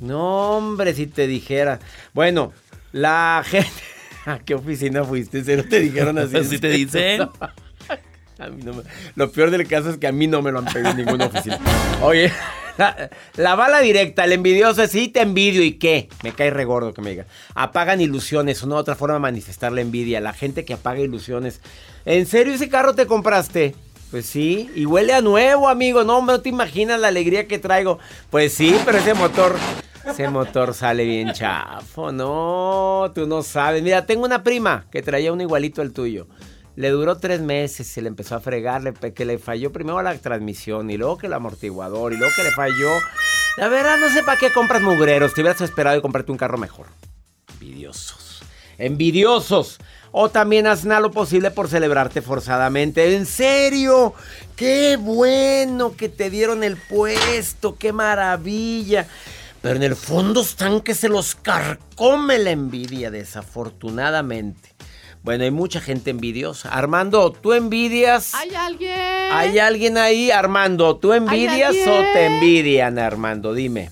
No, 0.00 0.56
hombre, 0.56 0.94
si 0.94 1.06
te 1.06 1.26
dijera. 1.26 1.78
Bueno, 2.14 2.52
la 2.92 3.42
gente. 3.44 3.70
¿A 4.26 4.38
qué 4.38 4.54
oficina 4.54 5.02
fuiste? 5.04 5.42
¿Se 5.44 5.56
no 5.56 5.64
te 5.64 5.80
dijeron 5.80 6.18
así? 6.18 6.36
¿Así 6.38 6.58
te 6.58 6.68
dicen? 6.70 7.22
A 8.38 8.46
mí 8.48 8.62
no 8.62 8.72
me- 8.72 8.82
Lo 9.16 9.30
peor 9.30 9.50
del 9.50 9.68
caso 9.68 9.90
es 9.90 9.98
que 9.98 10.06
a 10.06 10.12
mí 10.12 10.26
no 10.26 10.40
me 10.40 10.50
lo 10.50 10.60
han 10.60 10.64
pedido 10.64 10.88
en 10.92 10.96
ninguna 10.96 11.26
oficina. 11.26 11.58
Oye, 12.00 12.32
la, 12.78 13.10
la 13.36 13.54
bala 13.54 13.80
directa, 13.80 14.24
el 14.24 14.32
envidioso 14.32 14.82
es 14.82 14.92
sí 14.92 15.08
te 15.08 15.20
envidio 15.20 15.62
y 15.62 15.72
qué. 15.74 16.08
Me 16.22 16.32
cae 16.32 16.48
regordo 16.48 16.94
que 16.94 17.02
me 17.02 17.10
diga. 17.10 17.26
Apagan 17.54 18.00
ilusiones, 18.00 18.62
una 18.62 18.76
otra 18.76 18.94
forma 18.94 19.16
de 19.16 19.20
manifestar 19.20 19.72
la 19.72 19.82
envidia. 19.82 20.20
La 20.22 20.32
gente 20.32 20.64
que 20.64 20.72
apaga 20.72 21.00
ilusiones. 21.00 21.60
¿En 22.06 22.24
serio 22.24 22.54
ese 22.54 22.70
carro 22.70 22.94
te 22.94 23.04
compraste? 23.06 23.74
Pues 24.10 24.26
sí, 24.26 24.68
y 24.74 24.86
huele 24.86 25.12
a 25.12 25.20
nuevo, 25.20 25.68
amigo. 25.68 26.02
No, 26.04 26.20
no 26.24 26.40
te 26.40 26.48
imaginas 26.48 26.98
la 27.00 27.08
alegría 27.08 27.46
que 27.46 27.58
traigo. 27.58 27.98
Pues 28.30 28.52
sí, 28.52 28.76
pero 28.84 28.98
ese 28.98 29.14
motor, 29.14 29.54
ese 30.04 30.28
motor 30.28 30.74
sale 30.74 31.04
bien 31.04 31.32
chafo. 31.32 32.10
No, 32.10 33.12
tú 33.14 33.26
no 33.28 33.42
sabes. 33.42 33.82
Mira, 33.84 34.06
tengo 34.06 34.24
una 34.24 34.42
prima 34.42 34.86
que 34.90 35.02
traía 35.02 35.32
un 35.32 35.40
igualito 35.40 35.80
al 35.80 35.92
tuyo. 35.92 36.26
Le 36.74 36.90
duró 36.90 37.18
tres 37.18 37.40
meses, 37.40 37.86
se 37.86 38.02
le 38.02 38.08
empezó 38.08 38.34
a 38.34 38.40
fregar, 38.40 38.82
le- 38.82 38.94
que 39.12 39.24
le 39.24 39.38
falló 39.38 39.70
primero 39.70 40.00
la 40.02 40.16
transmisión 40.18 40.90
y 40.90 40.96
luego 40.96 41.16
que 41.18 41.26
el 41.28 41.32
amortiguador 41.32 42.12
y 42.12 42.16
luego 42.16 42.32
que 42.34 42.42
le 42.42 42.50
falló. 42.50 42.90
La 43.58 43.68
verdad, 43.68 43.96
no 44.00 44.08
sé 44.08 44.22
para 44.24 44.38
qué 44.40 44.50
compras 44.50 44.82
mugreros. 44.82 45.34
Te 45.34 45.42
hubieras 45.42 45.60
esperado 45.60 45.96
y 45.96 46.00
comprarte 46.00 46.32
un 46.32 46.38
carro 46.38 46.58
mejor. 46.58 46.86
Envidiosos. 47.60 48.40
Envidiosos. 48.78 49.78
O 50.12 50.28
también 50.28 50.66
haz 50.66 50.84
nada 50.84 51.00
lo 51.00 51.10
posible 51.10 51.50
por 51.50 51.68
celebrarte 51.68 52.20
forzadamente. 52.22 53.14
En 53.14 53.26
serio, 53.26 54.14
qué 54.56 54.96
bueno 54.98 55.96
que 55.96 56.08
te 56.08 56.30
dieron 56.30 56.64
el 56.64 56.76
puesto, 56.76 57.76
qué 57.78 57.92
maravilla. 57.92 59.06
Pero 59.62 59.76
en 59.76 59.82
el 59.82 59.94
fondo 59.94 60.40
están 60.40 60.80
que 60.80 60.94
se 60.94 61.08
los 61.08 61.34
carcome 61.34 62.38
la 62.38 62.50
envidia, 62.50 63.10
desafortunadamente. 63.10 64.70
Bueno, 65.22 65.44
hay 65.44 65.50
mucha 65.50 65.80
gente 65.80 66.10
envidiosa. 66.10 66.70
Armando, 66.70 67.30
¿tú 67.30 67.52
envidias? 67.52 68.34
¿Hay 68.34 68.54
alguien? 68.54 68.98
¿Hay 69.32 69.58
alguien 69.58 69.98
ahí, 69.98 70.30
Armando? 70.30 70.96
¿Tú 70.96 71.12
envidias 71.12 71.76
o 71.86 72.02
te 72.14 72.24
envidian, 72.24 72.98
Armando? 72.98 73.52
Dime. 73.52 73.90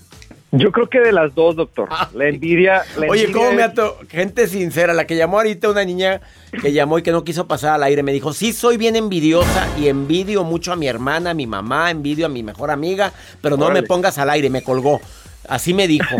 Yo 0.51 0.71
creo 0.71 0.89
que 0.89 0.99
de 0.99 1.11
las 1.11 1.35
dos, 1.35 1.55
doctor. 1.55 1.89
La 2.13 2.27
envidia. 2.27 2.83
La 2.97 3.07
Oye, 3.07 3.25
envidia 3.25 3.33
¿cómo 3.33 3.51
me 3.55 3.61
ato? 3.61 3.97
Gente 4.09 4.47
sincera, 4.47 4.93
la 4.93 5.05
que 5.05 5.15
llamó 5.15 5.37
ahorita 5.37 5.69
una 5.69 5.85
niña 5.85 6.21
que 6.61 6.73
llamó 6.73 6.97
y 6.97 7.03
que 7.03 7.11
no 7.11 7.23
quiso 7.23 7.47
pasar 7.47 7.75
al 7.75 7.83
aire, 7.83 8.01
me 8.01 8.11
dijo, 8.11 8.33
sí, 8.33 8.51
soy 8.53 8.77
bien 8.77 8.95
envidiosa 8.95 9.67
y 9.77 9.87
envidio 9.87 10.43
mucho 10.43 10.71
a 10.71 10.75
mi 10.75 10.87
hermana, 10.87 11.31
a 11.31 11.33
mi 11.35 11.45
mamá, 11.45 11.91
envidio 11.91 12.25
a 12.25 12.29
mi 12.29 12.41
mejor 12.41 12.71
amiga, 12.71 13.13
pero 13.41 13.57
no 13.57 13.69
me 13.69 13.83
pongas 13.83 14.17
al 14.17 14.29
aire, 14.31 14.49
me 14.49 14.63
colgó. 14.63 14.99
Así 15.47 15.73
me 15.73 15.87
dijo. 15.87 16.15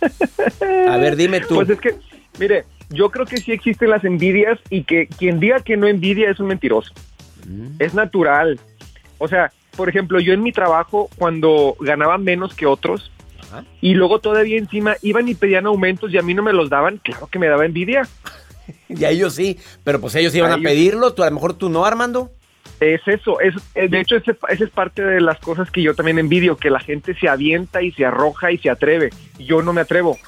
A 0.88 0.96
ver, 0.96 1.16
dime 1.16 1.40
tú. 1.40 1.56
Pues 1.56 1.70
es 1.70 1.80
que, 1.80 1.94
mire, 2.38 2.64
yo 2.90 3.10
creo 3.10 3.26
que 3.26 3.36
sí 3.36 3.52
existen 3.52 3.90
las 3.90 4.04
envidias 4.04 4.58
y 4.70 4.84
que 4.84 5.06
quien 5.06 5.40
diga 5.40 5.60
que 5.60 5.76
no 5.76 5.86
envidia 5.86 6.30
es 6.30 6.40
un 6.40 6.46
mentiroso. 6.46 6.92
Mm. 7.46 7.76
Es 7.78 7.94
natural. 7.94 8.58
O 9.18 9.28
sea, 9.28 9.52
por 9.76 9.88
ejemplo, 9.88 10.20
yo 10.20 10.32
en 10.32 10.42
mi 10.42 10.52
trabajo, 10.52 11.08
cuando 11.16 11.76
ganaba 11.80 12.18
menos 12.18 12.54
que 12.54 12.66
otros, 12.66 13.12
Ajá. 13.48 13.64
y 13.80 13.94
luego 13.94 14.18
todavía 14.20 14.58
encima 14.58 14.96
iban 15.02 15.28
y 15.28 15.34
pedían 15.34 15.66
aumentos 15.66 16.12
y 16.12 16.18
a 16.18 16.22
mí 16.22 16.34
no 16.34 16.42
me 16.42 16.52
los 16.52 16.68
daban, 16.70 16.98
claro 16.98 17.26
que 17.28 17.38
me 17.38 17.48
daba 17.48 17.64
envidia. 17.66 18.02
Y 18.88 19.04
a 19.04 19.10
ellos 19.10 19.34
sí, 19.34 19.58
pero 19.84 20.00
pues 20.00 20.14
ellos 20.16 20.34
iban 20.34 20.50
A 20.50 20.54
a 20.54 20.56
ellos- 20.58 20.68
pedirlo, 20.70 21.14
tú 21.14 21.22
a 21.22 21.26
lo 21.26 21.32
mejor 21.32 21.54
tú 21.54 21.68
no, 21.68 21.84
Armando. 21.84 22.32
Es 22.80 23.00
eso, 23.06 23.40
es, 23.40 23.54
eh, 23.76 23.88
de 23.88 24.00
hecho, 24.00 24.16
esa 24.16 24.32
es 24.48 24.70
parte 24.70 25.02
de 25.02 25.20
las 25.20 25.38
cosas 25.38 25.70
que 25.70 25.80
yo 25.82 25.94
también 25.94 26.18
envidio, 26.18 26.56
que 26.56 26.68
la 26.68 26.80
gente 26.80 27.14
se 27.14 27.28
avienta 27.28 27.80
y 27.80 27.92
se 27.92 28.04
arroja 28.04 28.50
y 28.52 28.58
se 28.58 28.68
atreve. 28.68 29.10
Yo 29.38 29.62
no 29.62 29.72
me 29.72 29.80
atrevo. 29.82 30.18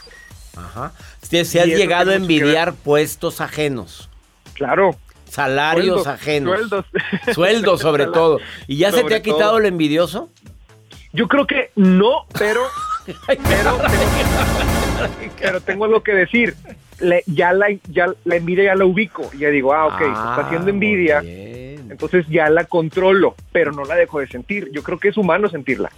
Ajá. 0.57 0.93
Si, 1.21 1.45
si 1.45 1.59
has 1.59 1.67
llegado 1.67 2.13
a 2.13 2.15
envidiar 2.15 2.75
puestos 2.75 3.41
ajenos, 3.41 4.09
Claro. 4.55 4.97
salarios 5.29 6.03
Sueldos, 6.03 6.07
ajenos, 6.07 6.57
Sueldos. 6.59 6.85
sueldos 7.35 7.81
sobre 7.81 8.07
todo. 8.13 8.39
¿Y 8.69 8.77
ya 8.79 8.93
se 8.93 9.03
te 9.05 9.15
ha 9.17 9.23
quitado 9.23 9.51
todo. 9.51 9.61
lo 9.61 9.69
envidioso? 9.69 10.31
Yo 11.13 11.27
creo 11.29 11.47
que 11.47 11.71
no, 11.75 12.25
pero, 12.39 12.61
pero, 13.27 13.77
tengo, 13.77 15.09
pero 15.41 15.61
tengo 15.61 15.85
algo 15.85 16.03
que 16.03 16.13
decir. 16.13 16.55
Le- 17.01 17.23
ya, 17.27 17.53
la, 17.53 17.67
ya 17.89 18.13
la 18.25 18.37
envidia 18.37 18.65
ya 18.65 18.75
la 18.75 18.85
ubico. 18.85 19.31
Ya 19.39 19.51
digo, 19.51 19.73
ah, 19.73 19.87
ok, 19.87 20.01
está 20.01 20.47
haciendo 20.47 20.71
envidia. 20.71 21.21
muy 21.21 21.31
bien. 21.31 21.89
Entonces 21.91 22.27
ya 22.29 22.51
la 22.51 22.65
controlo, 22.65 23.35
pero 23.53 23.73
no 23.73 23.85
la 23.85 23.95
dejo 23.95 24.21
de 24.21 24.27
sentir. 24.27 24.71
Yo 24.73 24.83
creo 24.83 24.99
que 24.99 25.09
es 25.09 25.17
humano 25.17 25.49
sentirla. 25.49 25.91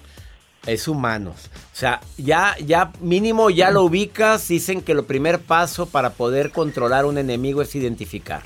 Es 0.66 0.88
humanos. 0.88 1.51
O 1.73 1.77
sea, 1.77 2.01
ya, 2.18 2.55
ya 2.64 2.92
mínimo 3.01 3.49
ya 3.51 3.70
lo 3.70 3.83
ubicas. 3.83 4.46
Dicen 4.49 4.83
que 4.83 4.92
el 4.92 5.05
primer 5.05 5.38
paso 5.40 5.87
para 5.87 6.11
poder 6.11 6.51
controlar 6.51 7.07
un 7.07 7.18
enemigo 7.18 7.62
es 7.62 7.75
identificar. 7.75 8.42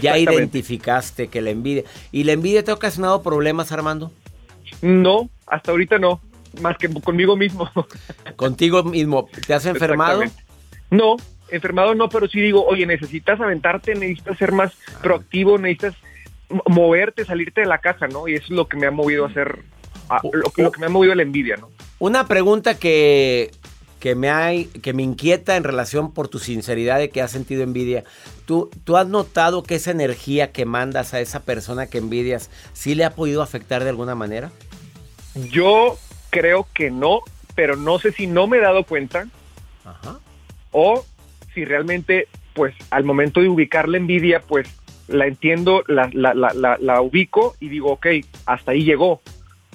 Ya 0.00 0.16
identificaste 0.16 1.28
que 1.28 1.42
la 1.42 1.50
envidia. 1.50 1.84
¿Y 2.10 2.24
la 2.24 2.32
envidia 2.32 2.64
te 2.64 2.70
ha 2.70 2.74
ocasionado 2.74 3.22
problemas, 3.22 3.70
Armando? 3.72 4.10
No, 4.80 5.28
hasta 5.46 5.70
ahorita 5.70 5.98
no. 5.98 6.20
Más 6.60 6.76
que 6.78 6.88
conmigo 6.88 7.36
mismo. 7.36 7.70
Contigo 8.36 8.82
mismo. 8.84 9.28
¿Te 9.46 9.54
has 9.54 9.64
enfermado? 9.66 10.22
No, 10.90 11.16
enfermado 11.50 11.94
no, 11.94 12.08
pero 12.08 12.28
sí 12.28 12.40
digo, 12.40 12.64
oye, 12.66 12.84
necesitas 12.86 13.40
aventarte, 13.40 13.94
necesitas 13.94 14.36
ser 14.38 14.52
más 14.52 14.72
proactivo, 15.02 15.56
necesitas 15.58 15.94
moverte, 16.68 17.24
salirte 17.24 17.62
de 17.62 17.66
la 17.66 17.78
casa, 17.78 18.06
¿no? 18.08 18.28
Y 18.28 18.34
eso 18.34 18.44
es 18.44 18.50
lo 18.50 18.68
que 18.68 18.76
me 18.76 18.86
ha 18.86 18.90
movido 18.90 19.24
a 19.24 19.28
hacer, 19.28 19.60
a- 20.10 20.20
lo, 20.32 20.50
que- 20.50 20.62
lo 20.62 20.70
que 20.72 20.80
me 20.80 20.86
ha 20.86 20.90
movido 20.90 21.12
a 21.12 21.16
la 21.16 21.22
envidia, 21.22 21.56
¿no? 21.56 21.70
Una 21.98 22.26
pregunta 22.26 22.76
que, 22.78 23.50
que, 24.00 24.14
me 24.14 24.28
hay, 24.28 24.64
que 24.66 24.92
me 24.92 25.02
inquieta 25.02 25.56
en 25.56 25.64
relación 25.64 26.12
por 26.12 26.28
tu 26.28 26.38
sinceridad 26.38 26.98
de 26.98 27.08
que 27.08 27.22
has 27.22 27.30
sentido 27.30 27.62
envidia. 27.62 28.04
¿Tú, 28.44 28.68
¿Tú 28.84 28.96
has 28.98 29.06
notado 29.06 29.62
que 29.62 29.76
esa 29.76 29.92
energía 29.92 30.52
que 30.52 30.66
mandas 30.66 31.14
a 31.14 31.20
esa 31.20 31.40
persona 31.40 31.86
que 31.86 31.96
envidias 31.98 32.50
sí 32.74 32.94
le 32.94 33.04
ha 33.06 33.14
podido 33.14 33.40
afectar 33.40 33.82
de 33.84 33.88
alguna 33.90 34.14
manera? 34.14 34.50
Yo 35.50 35.96
creo 36.32 36.66
que 36.72 36.90
no, 36.90 37.20
pero 37.54 37.76
no 37.76 37.98
sé 37.98 38.10
si 38.10 38.26
no 38.26 38.46
me 38.46 38.56
he 38.56 38.60
dado 38.60 38.84
cuenta 38.84 39.26
Ajá. 39.84 40.18
o 40.72 41.04
si 41.54 41.66
realmente, 41.66 42.26
pues, 42.54 42.74
al 42.90 43.04
momento 43.04 43.40
de 43.40 43.50
ubicar 43.50 43.86
la 43.86 43.98
envidia, 43.98 44.40
pues, 44.40 44.66
la 45.08 45.26
entiendo, 45.26 45.84
la, 45.86 46.08
la, 46.12 46.32
la, 46.32 46.78
la, 46.80 47.00
ubico 47.02 47.54
y 47.60 47.68
digo, 47.68 47.92
ok, 47.92 48.06
hasta 48.46 48.72
ahí 48.72 48.82
llegó. 48.82 49.20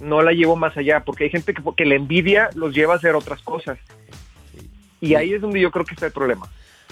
No 0.02 0.24
la 0.24 0.32
llevo 0.32 0.56
más 0.56 0.76
allá, 0.78 1.04
porque 1.06 1.26
hay 1.26 1.30
gente 1.30 1.54
que, 1.54 1.62
que 1.76 1.86
la 1.86 1.96
envidia 1.96 2.50
los 2.56 2.74
lleva 2.74 2.96
a 2.96 2.98
hacer 2.98 3.14
otras 3.14 3.42
cosas. 3.44 3.78
Y 5.00 5.14
ahí 5.14 5.34
es 5.34 5.42
donde 5.42 5.60
yo 5.60 5.70
creo 5.70 5.86
que 5.86 5.94
está 5.94 6.08
el 6.08 6.12
problema. 6.12 6.50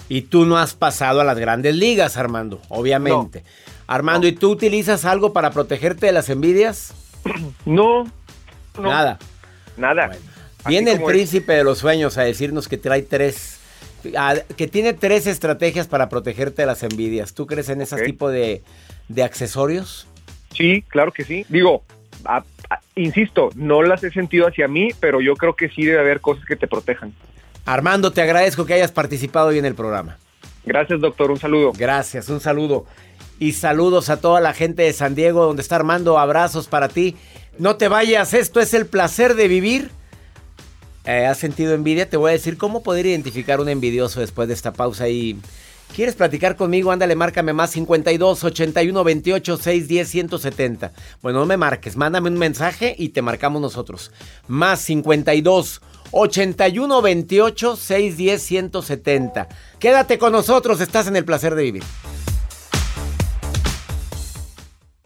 Y 0.10 0.24
tú 0.24 0.46
no 0.46 0.58
has 0.58 0.76
pasado 0.76 1.22
a 1.22 1.24
las 1.24 1.40
grandes 1.40 1.76
ligas, 1.76 2.18
Armando, 2.18 2.62
obviamente. 2.70 3.44
Armando, 3.88 4.28
¿y 4.28 4.34
tú 4.34 4.52
utilizas 4.52 5.06
algo 5.06 5.34
para 5.34 5.50
protegerte 5.50 6.06
de 6.06 6.12
las 6.12 6.30
envidias? 6.30 6.94
No, 7.66 8.04
no. 8.78 8.90
Nada. 8.90 9.18
Nada. 9.78 10.12
Viene 10.68 10.92
el 10.92 10.98
es. 11.02 11.04
príncipe 11.04 11.54
de 11.54 11.64
los 11.64 11.80
sueños 11.80 12.18
a 12.18 12.24
decirnos 12.24 12.68
que 12.68 12.78
trae 12.78 13.02
tres, 13.04 13.60
que 14.58 14.68
tiene 14.68 14.94
tres 14.94 15.28
estrategias 15.28 15.88
para 15.88 16.10
protegerte 16.10 16.64
de 16.64 16.66
las 16.66 16.84
envidias. 16.84 17.34
¿Tú 17.34 17.46
crees 17.46 17.70
en 17.70 17.82
ese 17.82 18.04
tipo 18.04 18.30
de, 18.30 18.64
de 19.08 19.24
accesorios? 19.24 20.08
Sí, 20.54 20.84
claro 20.88 21.12
que 21.12 21.24
sí. 21.24 21.46
Digo, 21.50 21.84
insisto, 22.96 23.50
no 23.56 23.84
las 23.84 24.04
he 24.04 24.12
sentido 24.12 24.48
hacia 24.48 24.68
mí, 24.68 24.90
pero 25.00 25.22
yo 25.22 25.36
creo 25.36 25.56
que 25.56 25.70
sí 25.70 25.86
debe 25.86 26.00
haber 26.00 26.22
cosas 26.22 26.46
que 26.46 26.56
te 26.56 26.68
protejan. 26.68 27.14
Armando, 27.66 28.12
te 28.12 28.22
agradezco 28.22 28.66
que 28.66 28.74
hayas 28.74 28.92
participado 28.92 29.48
hoy 29.48 29.58
en 29.58 29.66
el 29.66 29.76
programa. 29.76 30.18
Gracias, 30.66 31.00
doctor. 31.00 31.32
Un 31.32 31.40
saludo. 31.40 31.72
Gracias, 31.78 32.30
un 32.30 32.40
saludo. 32.40 32.86
Y 33.38 33.52
saludos 33.52 34.10
a 34.10 34.22
toda 34.22 34.40
la 34.40 34.54
gente 34.54 34.84
de 34.84 34.94
San 34.94 35.14
Diego, 35.14 35.46
donde 35.46 35.62
está 35.62 35.76
Armando. 35.76 36.18
Abrazos 36.18 36.68
para 36.68 36.88
ti. 36.88 37.16
No 37.58 37.78
te 37.78 37.88
vayas, 37.88 38.34
esto 38.34 38.60
es 38.60 38.74
el 38.74 38.86
placer 38.86 39.36
de 39.36 39.48
vivir. 39.48 39.90
Eh, 41.06 41.26
¿Has 41.26 41.38
sentido 41.38 41.74
envidia? 41.74 42.10
Te 42.10 42.18
voy 42.18 42.30
a 42.30 42.34
decir 42.34 42.58
cómo 42.58 42.84
poder 42.84 43.06
identificar 43.06 43.62
un 43.62 43.70
envidioso 43.70 44.20
después 44.20 44.48
de 44.48 44.54
esta 44.54 44.74
pausa 44.74 45.08
y... 45.08 45.40
¿Quieres 45.96 46.16
platicar 46.16 46.58
conmigo? 46.58 46.92
Ándale, 46.92 47.16
márcame 47.16 47.54
más 47.54 47.70
52 47.70 48.44
81 48.44 49.04
28 49.04 49.58
610 49.58 50.10
170. 50.10 50.92
Bueno, 51.22 51.40
no 51.40 51.46
me 51.46 51.56
marques, 51.56 51.96
mándame 51.96 52.30
un 52.30 52.38
mensaje 52.38 52.96
y 52.98 53.10
te 53.10 53.22
marcamos 53.22 53.62
nosotros. 53.62 54.12
Más 54.48 54.82
52 54.82 55.82
81 56.12 57.02
28 57.02 57.76
610 57.78 58.42
170. 58.42 59.48
Quédate 59.80 60.18
con 60.18 60.34
nosotros, 60.34 60.82
estás 60.82 61.08
en 61.08 61.16
el 61.16 61.24
placer 61.24 61.56
de 61.56 61.64
vivir 61.64 61.84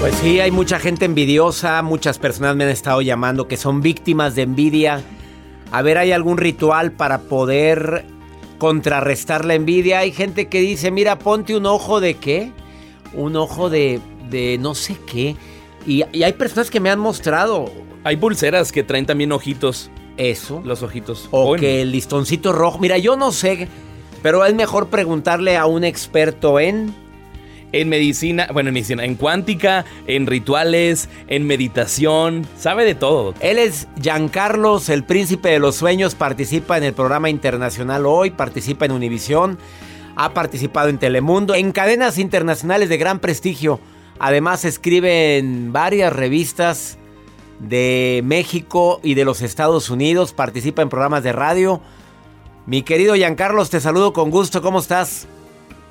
Pues 0.00 0.14
sí, 0.14 0.38
hay 0.38 0.52
mucha 0.52 0.78
gente 0.78 1.06
envidiosa, 1.06 1.82
muchas 1.82 2.18
personas 2.20 2.54
me 2.54 2.62
han 2.62 2.70
estado 2.70 3.02
llamando 3.02 3.48
que 3.48 3.56
son 3.56 3.80
víctimas 3.80 4.36
de 4.36 4.42
envidia. 4.42 5.02
A 5.72 5.82
ver, 5.82 5.98
¿hay 5.98 6.12
algún 6.12 6.38
ritual 6.38 6.92
para 6.92 7.22
poder 7.22 8.04
contrarrestar 8.58 9.44
la 9.44 9.54
envidia? 9.54 9.98
Hay 9.98 10.12
gente 10.12 10.46
que 10.48 10.60
dice, 10.60 10.92
mira, 10.92 11.18
ponte 11.18 11.56
un 11.56 11.66
ojo 11.66 12.00
de 12.00 12.14
qué? 12.14 12.52
Un 13.12 13.34
ojo 13.34 13.70
de, 13.70 14.00
de 14.30 14.56
no 14.58 14.76
sé 14.76 14.96
qué. 15.04 15.34
Y, 15.84 16.02
hay 16.02 16.32
personas 16.34 16.70
que 16.70 16.78
me 16.78 16.90
han 16.90 17.00
mostrado. 17.00 17.68
Hay 18.04 18.16
pulseras 18.16 18.70
que 18.70 18.84
traen 18.84 19.04
también 19.04 19.32
ojitos. 19.32 19.90
Eso. 20.16 20.62
Los 20.64 20.84
ojitos. 20.84 21.28
O 21.32 21.56
que 21.56 21.82
el 21.82 21.90
listoncito 21.90 22.52
rojo. 22.52 22.78
Mira, 22.78 22.98
yo 22.98 23.16
no 23.16 23.32
sé, 23.32 23.66
pero 24.22 24.44
es 24.44 24.54
mejor 24.54 24.90
preguntarle 24.90 25.56
a 25.56 25.66
un 25.66 25.82
experto 25.82 26.60
en 26.60 26.94
en 27.72 27.88
medicina, 27.88 28.48
bueno, 28.52 28.68
en 28.68 28.74
medicina, 28.74 29.04
en 29.04 29.14
cuántica, 29.14 29.84
en 30.06 30.26
rituales, 30.26 31.08
en 31.28 31.46
meditación, 31.46 32.46
sabe 32.58 32.84
de 32.84 32.94
todo. 32.94 33.34
Él 33.40 33.58
es 33.58 33.88
Giancarlos, 34.00 34.88
el 34.88 35.04
príncipe 35.04 35.50
de 35.50 35.58
los 35.58 35.76
sueños, 35.76 36.14
participa 36.14 36.78
en 36.78 36.84
el 36.84 36.94
programa 36.94 37.30
internacional 37.30 38.06
hoy, 38.06 38.30
participa 38.30 38.86
en 38.86 38.92
Univisión, 38.92 39.58
ha 40.16 40.34
participado 40.34 40.88
en 40.88 40.98
Telemundo, 40.98 41.54
en 41.54 41.72
cadenas 41.72 42.18
internacionales 42.18 42.88
de 42.88 42.96
gran 42.96 43.20
prestigio. 43.20 43.80
Además 44.18 44.64
escribe 44.64 45.38
en 45.38 45.72
varias 45.72 46.12
revistas 46.12 46.98
de 47.60 48.20
México 48.24 49.00
y 49.02 49.14
de 49.14 49.24
los 49.24 49.42
Estados 49.42 49.90
Unidos, 49.90 50.32
participa 50.32 50.82
en 50.82 50.88
programas 50.88 51.22
de 51.22 51.32
radio. 51.32 51.80
Mi 52.66 52.82
querido 52.82 53.14
Giancarlos, 53.14 53.70
te 53.70 53.80
saludo 53.80 54.12
con 54.12 54.30
gusto, 54.30 54.60
¿cómo 54.60 54.80
estás? 54.80 55.28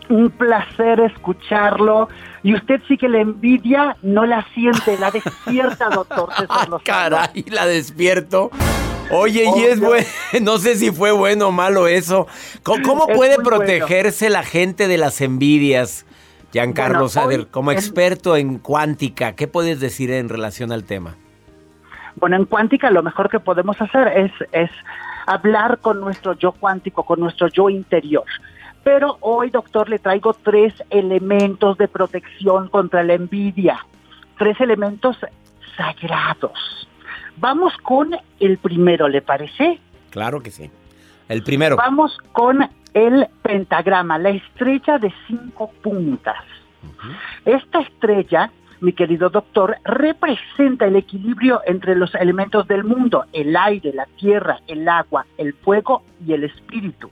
Un 0.09 0.29
placer 0.29 0.99
escucharlo. 0.99 2.09
Y 2.43 2.53
usted 2.53 2.81
sí 2.87 2.97
que 2.97 3.09
la 3.09 3.19
envidia 3.19 3.97
no 4.01 4.25
la 4.25 4.45
siente, 4.53 4.97
la 4.97 5.11
despierta, 5.11 5.89
doctor 5.93 6.29
César 6.37 6.69
Caray, 6.83 7.45
la 7.49 7.65
despierto. 7.65 8.51
Oye, 9.09 9.45
y 9.55 9.63
es 9.63 9.79
bueno, 9.79 10.05
no 10.41 10.57
sé 10.57 10.75
si 10.75 10.91
fue 10.91 11.11
bueno 11.11 11.47
o 11.47 11.51
malo 11.51 11.87
eso. 11.87 12.27
¿Cómo, 12.63 13.07
puede 13.07 13.37
protegerse 13.37 14.29
la 14.29 14.43
gente 14.43 14.87
de 14.87 14.97
las 14.97 15.21
envidias? 15.21 16.05
Giancarlo 16.51 17.09
Sader, 17.09 17.47
como 17.47 17.71
experto 17.71 18.37
en 18.37 18.57
cuántica, 18.57 19.33
¿qué 19.33 19.47
puedes 19.47 19.79
decir 19.79 20.11
en 20.11 20.29
relación 20.29 20.71
al 20.71 20.85
tema? 20.85 21.15
Bueno, 22.15 22.37
en 22.37 22.45
cuántica 22.45 22.89
lo 22.89 23.03
mejor 23.03 23.29
que 23.29 23.39
podemos 23.39 23.79
hacer 23.81 24.07
es, 24.07 24.31
es 24.51 24.71
hablar 25.27 25.79
con 25.79 25.99
nuestro 25.99 26.33
yo 26.33 26.53
cuántico, 26.53 27.03
con 27.03 27.19
nuestro 27.19 27.47
yo 27.49 27.69
interior. 27.69 28.25
Pero 28.87 29.17
hoy, 29.19 29.49
doctor, 29.49 29.89
le 29.89 29.99
traigo 29.99 30.33
tres 30.33 30.73
elementos 30.89 31.77
de 31.77 31.89
protección 31.89 32.69
contra 32.69 33.03
la 33.03 33.15
envidia. 33.15 33.85
Tres 34.37 34.61
elementos 34.61 35.17
sagrados. 35.75 36.87
Vamos 37.35 37.75
con 37.79 38.15
el 38.39 38.57
primero, 38.59 39.09
¿le 39.09 39.21
parece? 39.21 39.81
Claro 40.09 40.41
que 40.41 40.51
sí. 40.51 40.71
El 41.27 41.43
primero. 41.43 41.75
Vamos 41.75 42.17
con 42.31 42.65
el 42.93 43.27
pentagrama, 43.41 44.17
la 44.19 44.29
estrella 44.29 44.97
de 44.99 45.13
cinco 45.27 45.69
puntas. 45.81 46.41
Esta 47.43 47.81
estrella, 47.81 48.51
mi 48.79 48.93
querido 48.93 49.29
doctor, 49.29 49.75
representa 49.83 50.85
el 50.85 50.95
equilibrio 50.95 51.59
entre 51.65 51.93
los 51.93 52.15
elementos 52.15 52.65
del 52.69 52.85
mundo, 52.85 53.25
el 53.33 53.53
aire, 53.57 53.91
la 53.91 54.05
tierra, 54.17 54.61
el 54.65 54.87
agua, 54.87 55.25
el 55.37 55.53
fuego 55.55 56.03
y 56.25 56.31
el 56.31 56.45
espíritu. 56.45 57.11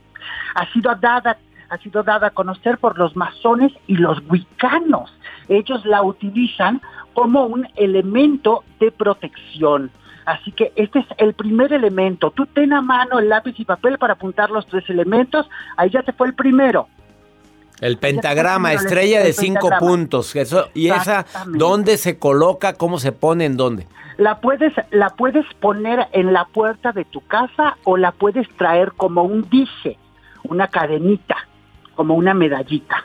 Ha 0.54 0.72
sido 0.72 0.94
dada 0.94 1.36
ha 1.68 1.78
sido 1.78 2.02
dada 2.02 2.28
a 2.28 2.30
conocer 2.30 2.78
por 2.78 2.98
los 2.98 3.16
masones 3.16 3.72
y 3.86 3.96
los 3.96 4.22
wicanos. 4.28 5.12
Ellos 5.48 5.84
la 5.84 6.02
utilizan 6.02 6.80
como 7.14 7.46
un 7.46 7.66
elemento 7.76 8.64
de 8.78 8.90
protección. 8.90 9.90
Así 10.26 10.50
que 10.52 10.72
este 10.74 10.98
es 10.98 11.06
el 11.18 11.34
primer 11.34 11.72
elemento. 11.72 12.32
Tú 12.32 12.46
ten 12.46 12.72
a 12.72 12.82
mano 12.82 13.20
el 13.20 13.28
lápiz 13.28 13.54
y 13.58 13.64
papel 13.64 13.96
para 13.96 14.14
apuntar 14.14 14.50
los 14.50 14.66
tres 14.66 14.84
elementos. 14.90 15.48
Ahí 15.76 15.90
ya 15.90 16.02
te 16.02 16.12
fue 16.12 16.26
el 16.26 16.34
primero. 16.34 16.88
El 17.80 17.98
pentagrama, 17.98 18.72
estrella 18.72 19.22
de 19.22 19.32
cinco 19.32 19.70
puntos. 19.78 20.34
Eso, 20.34 20.68
¿Y 20.74 20.88
esa 20.88 21.26
dónde 21.46 21.96
se 21.96 22.18
coloca? 22.18 22.74
¿Cómo 22.74 22.98
se 22.98 23.12
pone? 23.12 23.44
¿En 23.44 23.56
dónde? 23.56 23.86
La 24.16 24.40
puedes, 24.40 24.72
la 24.90 25.10
puedes 25.10 25.44
poner 25.60 26.08
en 26.12 26.32
la 26.32 26.46
puerta 26.46 26.92
de 26.92 27.04
tu 27.04 27.20
casa 27.20 27.76
o 27.84 27.96
la 27.96 28.12
puedes 28.12 28.48
traer 28.56 28.92
como 28.96 29.22
un 29.22 29.48
dije, 29.48 29.98
una 30.44 30.68
cadenita, 30.68 31.36
como 31.96 32.14
una 32.14 32.34
medallita. 32.34 33.04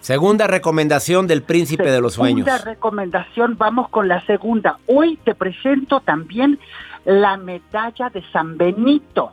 Segunda 0.00 0.46
recomendación 0.46 1.26
del 1.26 1.42
príncipe 1.42 1.90
de 1.90 2.00
los 2.00 2.14
sueños. 2.14 2.44
Segunda 2.44 2.64
recomendación, 2.64 3.56
vamos 3.56 3.88
con 3.88 4.06
la 4.08 4.20
segunda. 4.26 4.78
Hoy 4.86 5.16
te 5.24 5.34
presento 5.34 6.00
también 6.00 6.58
la 7.06 7.36
medalla 7.36 8.10
de 8.10 8.22
San 8.30 8.58
Benito, 8.58 9.32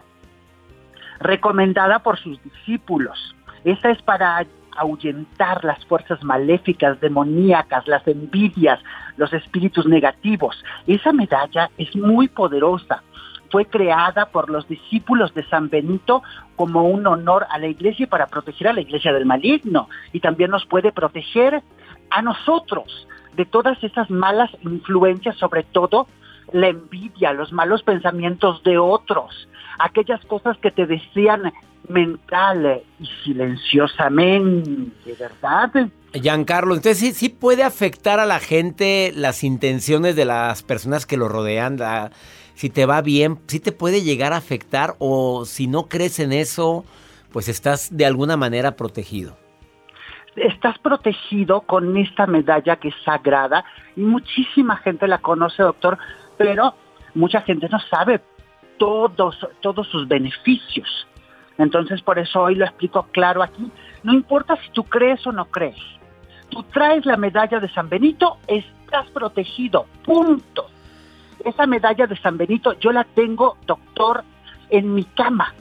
recomendada 1.20 2.00
por 2.00 2.20
sus 2.20 2.42
discípulos. 2.44 3.36
Esta 3.66 3.92
es 3.92 4.02
para 4.02 4.46
ahuyentar 4.78 5.64
las 5.66 5.84
fuerzas 5.86 6.24
maléficas, 6.24 7.00
demoníacas, 7.02 7.88
las 7.88 8.08
envidias, 8.08 8.80
los 9.18 9.34
espíritus 9.34 9.86
negativos. 9.86 10.64
Esa 10.88 11.12
medalla 11.12 11.70
es 11.78 11.96
muy 11.96 12.28
poderosa. 12.28 13.04
Fue 13.52 13.66
creada 13.66 14.28
por 14.28 14.50
los 14.50 14.68
discípulos 14.68 15.34
de 15.34 15.46
San 15.50 15.70
Benito 15.70 16.24
como 16.56 16.86
un 16.86 17.06
honor 17.06 17.46
a 17.50 17.60
la 17.60 17.68
iglesia 17.68 18.06
y 18.06 18.08
para 18.08 18.28
proteger 18.28 18.70
a 18.70 18.74
la 18.74 18.82
iglesia 18.82 19.14
del 19.14 19.26
maligno. 19.26 19.90
Y 20.14 20.20
también 20.22 20.52
nos 20.52 20.66
puede 20.66 20.92
proteger 20.92 21.62
a 22.10 22.22
nosotros 22.22 23.08
de 23.36 23.46
todas 23.46 23.84
esas 23.84 24.10
malas 24.10 24.50
influencias, 24.64 25.36
sobre 25.38 25.64
todo 25.64 26.08
la 26.52 26.68
envidia, 26.68 27.34
los 27.34 27.52
malos 27.54 27.84
pensamientos 27.84 28.62
de 28.64 28.78
otros, 28.78 29.48
aquellas 29.80 30.24
cosas 30.26 30.58
que 30.58 30.72
te 30.72 30.86
decían 30.86 31.54
mental 31.88 32.82
y 33.00 33.06
silenciosamente, 33.24 35.16
¿verdad? 35.20 35.90
Giancarlo, 36.14 36.76
entonces 36.76 36.98
sí, 37.00 37.14
sí 37.14 37.30
puede 37.30 37.64
afectar 37.64 38.20
a 38.20 38.26
la 38.26 38.40
gente 38.40 39.14
las 39.16 39.44
intenciones 39.44 40.16
de 40.16 40.26
las 40.26 40.62
personas 40.62 41.06
que 41.06 41.18
lo 41.18 41.30
rodean, 41.30 41.78
si 42.62 42.70
te 42.70 42.86
va 42.86 43.02
bien, 43.02 43.40
sí 43.48 43.60
te 43.60 43.72
puede 43.72 44.04
llegar 44.04 44.34
a 44.34 44.38
afectar 44.38 44.94
o 45.00 45.46
si 45.46 45.66
no 45.66 45.90
crees 45.90 46.20
en 46.20 46.32
eso, 46.32 46.86
pues 47.34 47.50
estás 47.50 47.98
de 47.98 48.06
alguna 48.06 48.38
manera 48.38 48.76
protegido. 48.76 49.36
Estás 50.36 50.78
protegido 50.78 51.62
con 51.62 51.98
esta 51.98 52.28
medalla 52.28 52.76
que 52.76 52.90
es 52.90 52.96
sagrada 53.04 53.66
y 53.96 54.02
muchísima 54.02 54.78
gente 54.78 55.08
la 55.08 55.18
conoce, 55.18 55.64
doctor, 55.64 55.98
pero 56.38 56.76
mucha 57.16 57.42
gente 57.42 57.68
no 57.68 57.80
sabe 57.80 58.22
todos, 58.78 59.40
todos 59.62 59.88
sus 59.88 60.08
beneficios. 60.08 61.08
Entonces, 61.58 62.04
por 62.04 62.20
eso 62.20 62.42
hoy 62.44 62.54
lo 62.54 62.66
explico 62.66 63.08
claro 63.12 63.42
aquí. 63.42 63.72
No 64.04 64.14
importa 64.14 64.56
si 64.58 64.70
tú 64.70 64.84
crees 64.84 65.26
o 65.26 65.32
no 65.32 65.46
crees. 65.46 65.82
Tú 66.50 66.62
traes 66.72 67.08
la 67.08 67.18
medalla 67.18 67.60
de 67.60 67.70
San 67.70 67.90
Benito, 67.90 68.38
estás 68.46 69.10
protegido, 69.10 69.88
punto. 70.06 70.68
Esa 71.46 71.66
medalla 71.66 72.08
de 72.08 72.18
San 72.18 72.38
Benito 72.38 72.74
yo 72.80 72.92
la 72.92 73.04
tengo, 73.04 73.58
doctor, 73.66 74.24
en 74.70 74.94
mi 74.94 75.04
cama, 75.04 75.54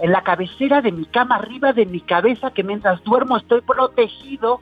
en 0.00 0.12
la 0.12 0.22
cabecera 0.22 0.82
de 0.82 0.92
mi 0.92 1.06
cama, 1.06 1.36
arriba 1.36 1.72
de 1.72 1.86
mi 1.86 2.00
cabeza, 2.00 2.50
que 2.50 2.62
mientras 2.62 3.02
duermo 3.04 3.36
estoy 3.36 3.62
protegido 3.62 4.60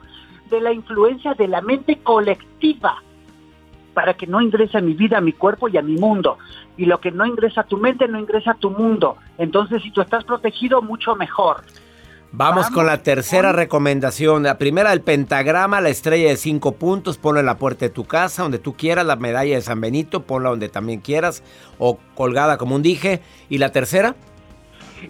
de 0.51 0.61
la 0.61 0.73
influencia 0.73 1.35
de 1.35 1.49
la 1.49 1.61
mente 1.61 1.97
colectiva 1.97 3.03
para 3.95 4.15
que 4.15 4.27
no 4.27 4.41
ingrese 4.41 4.79
a 4.79 4.81
mi 4.81 4.93
vida, 4.95 5.19
a 5.19 5.21
mi 5.21 5.33
cuerpo 5.33 5.69
y 5.69 5.77
a 5.77 5.83
mi 5.83 5.97
mundo. 5.97 6.39
Y 6.77 6.87
lo 6.87 7.01
que 7.01 7.13
no 7.13 7.25
ingresa 7.25 7.63
a 7.63 7.65
tu 7.65 7.79
mente 7.79 8.09
no 8.09 8.19
ingresa 8.19 8.53
a 8.53 8.55
tu 8.55 8.71
mundo. 8.71 9.17
Entonces, 9.39 9.83
si 9.83 9.93
tú 9.93 10.01
estás 10.01 10.25
protegido, 10.25 10.83
mucho 10.83 11.15
mejor. 11.15 11.63
Vamos, 12.37 12.69
con 12.69 12.87
la 12.87 13.01
tercera 13.01 13.53
recomendación. 13.53 14.43
La 14.43 14.59
primera, 14.59 14.93
el 14.93 15.03
pentagrama, 15.03 15.81
la 15.81 15.91
estrella 15.91 16.31
de 16.31 16.37
cinco 16.37 16.73
puntos, 16.73 17.17
ponla 17.17 17.39
en 17.39 17.47
la 17.47 17.59
puerta 17.59 17.85
de 17.85 17.91
tu 17.91 18.07
casa, 18.07 18.43
donde 18.43 18.59
tú 18.59 18.75
quieras, 18.75 19.07
la 19.07 19.15
medalla 19.15 19.55
de 19.55 19.61
San 19.61 19.81
Benito, 19.81 20.25
ponla 20.25 20.51
donde 20.51 20.69
también 20.69 21.01
quieras, 21.01 21.45
o 21.79 21.97
colgada 22.17 22.57
como 22.59 22.75
un 22.75 22.83
dije. 22.83 23.23
¿Y 23.49 23.59
la 23.59 23.71
tercera? 23.71 24.17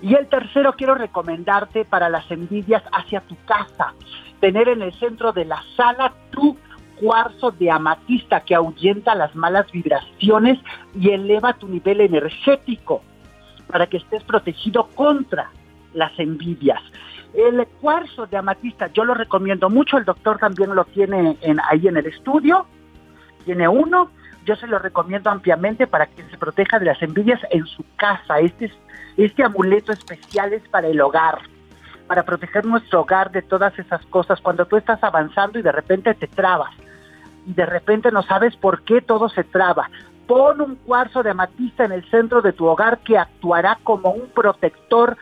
Y 0.02 0.14
el 0.14 0.28
tercero, 0.28 0.74
quiero 0.76 0.96
recomendarte 0.96 1.87
para 1.87 2.10
las 2.10 2.30
envidias 2.30 2.82
hacia 2.92 3.22
tu 3.22 3.37
casa. 3.46 3.94
Tener 4.40 4.68
en 4.68 4.82
el 4.82 4.92
centro 4.92 5.32
de 5.32 5.46
la 5.46 5.64
sala 5.78 6.12
tu 6.30 6.58
cuarzo 7.00 7.52
de 7.52 7.70
amatista 7.70 8.40
que 8.40 8.54
ahuyenta 8.54 9.14
las 9.14 9.34
malas 9.34 9.72
vibraciones 9.72 10.58
y 10.94 11.08
eleva 11.08 11.54
tu 11.54 11.68
nivel 11.68 12.02
energético 12.02 13.00
para 13.66 13.87
que 13.87 13.96
estés 13.96 14.22
protegido 14.24 14.88
contra 14.94 15.50
las 15.94 16.12
envidias. 16.18 16.82
El 17.34 17.66
cuarzo 17.80 18.26
de 18.26 18.36
amatista 18.36 18.86
yo 18.88 19.04
lo 19.04 19.14
recomiendo 19.14 19.68
mucho, 19.68 19.98
el 19.98 20.04
doctor 20.04 20.38
también 20.38 20.74
lo 20.74 20.84
tiene 20.84 21.36
en, 21.40 21.58
ahí 21.68 21.88
en 21.88 21.96
el 21.96 22.06
estudio, 22.06 22.66
tiene 23.44 23.66
uno, 23.66 24.10
yo 24.44 24.54
se 24.56 24.66
lo 24.66 24.78
recomiendo 24.78 25.30
ampliamente 25.30 25.86
para 25.86 26.06
que 26.06 26.22
se 26.30 26.38
proteja 26.38 26.78
de 26.78 26.86
las 26.86 27.02
envidias 27.02 27.40
en 27.50 27.66
su 27.66 27.84
casa. 27.96 28.38
Este, 28.38 28.70
este 29.16 29.42
amuleto 29.42 29.92
especial 29.92 30.52
es 30.52 30.62
para 30.68 30.86
el 30.86 31.00
hogar 31.00 31.38
para 32.06 32.22
proteger 32.22 32.64
nuestro 32.64 33.00
hogar 33.00 33.30
de 33.30 33.42
todas 33.42 33.78
esas 33.78 34.04
cosas. 34.06 34.40
Cuando 34.40 34.66
tú 34.66 34.76
estás 34.76 35.02
avanzando 35.02 35.58
y 35.58 35.62
de 35.62 35.72
repente 35.72 36.14
te 36.14 36.26
trabas 36.26 36.70
y 37.46 37.52
de 37.52 37.66
repente 37.66 38.10
no 38.10 38.22
sabes 38.22 38.56
por 38.56 38.82
qué 38.82 39.00
todo 39.00 39.28
se 39.28 39.44
traba. 39.44 39.90
Pon 40.26 40.60
un 40.60 40.76
cuarzo 40.76 41.22
de 41.22 41.30
amatista 41.30 41.84
en 41.84 41.92
el 41.92 42.08
centro 42.10 42.40
de 42.42 42.52
tu 42.52 42.66
hogar 42.66 42.98
que 42.98 43.18
actuará 43.18 43.78
como 43.82 44.10
un 44.10 44.28
protector 44.28 45.16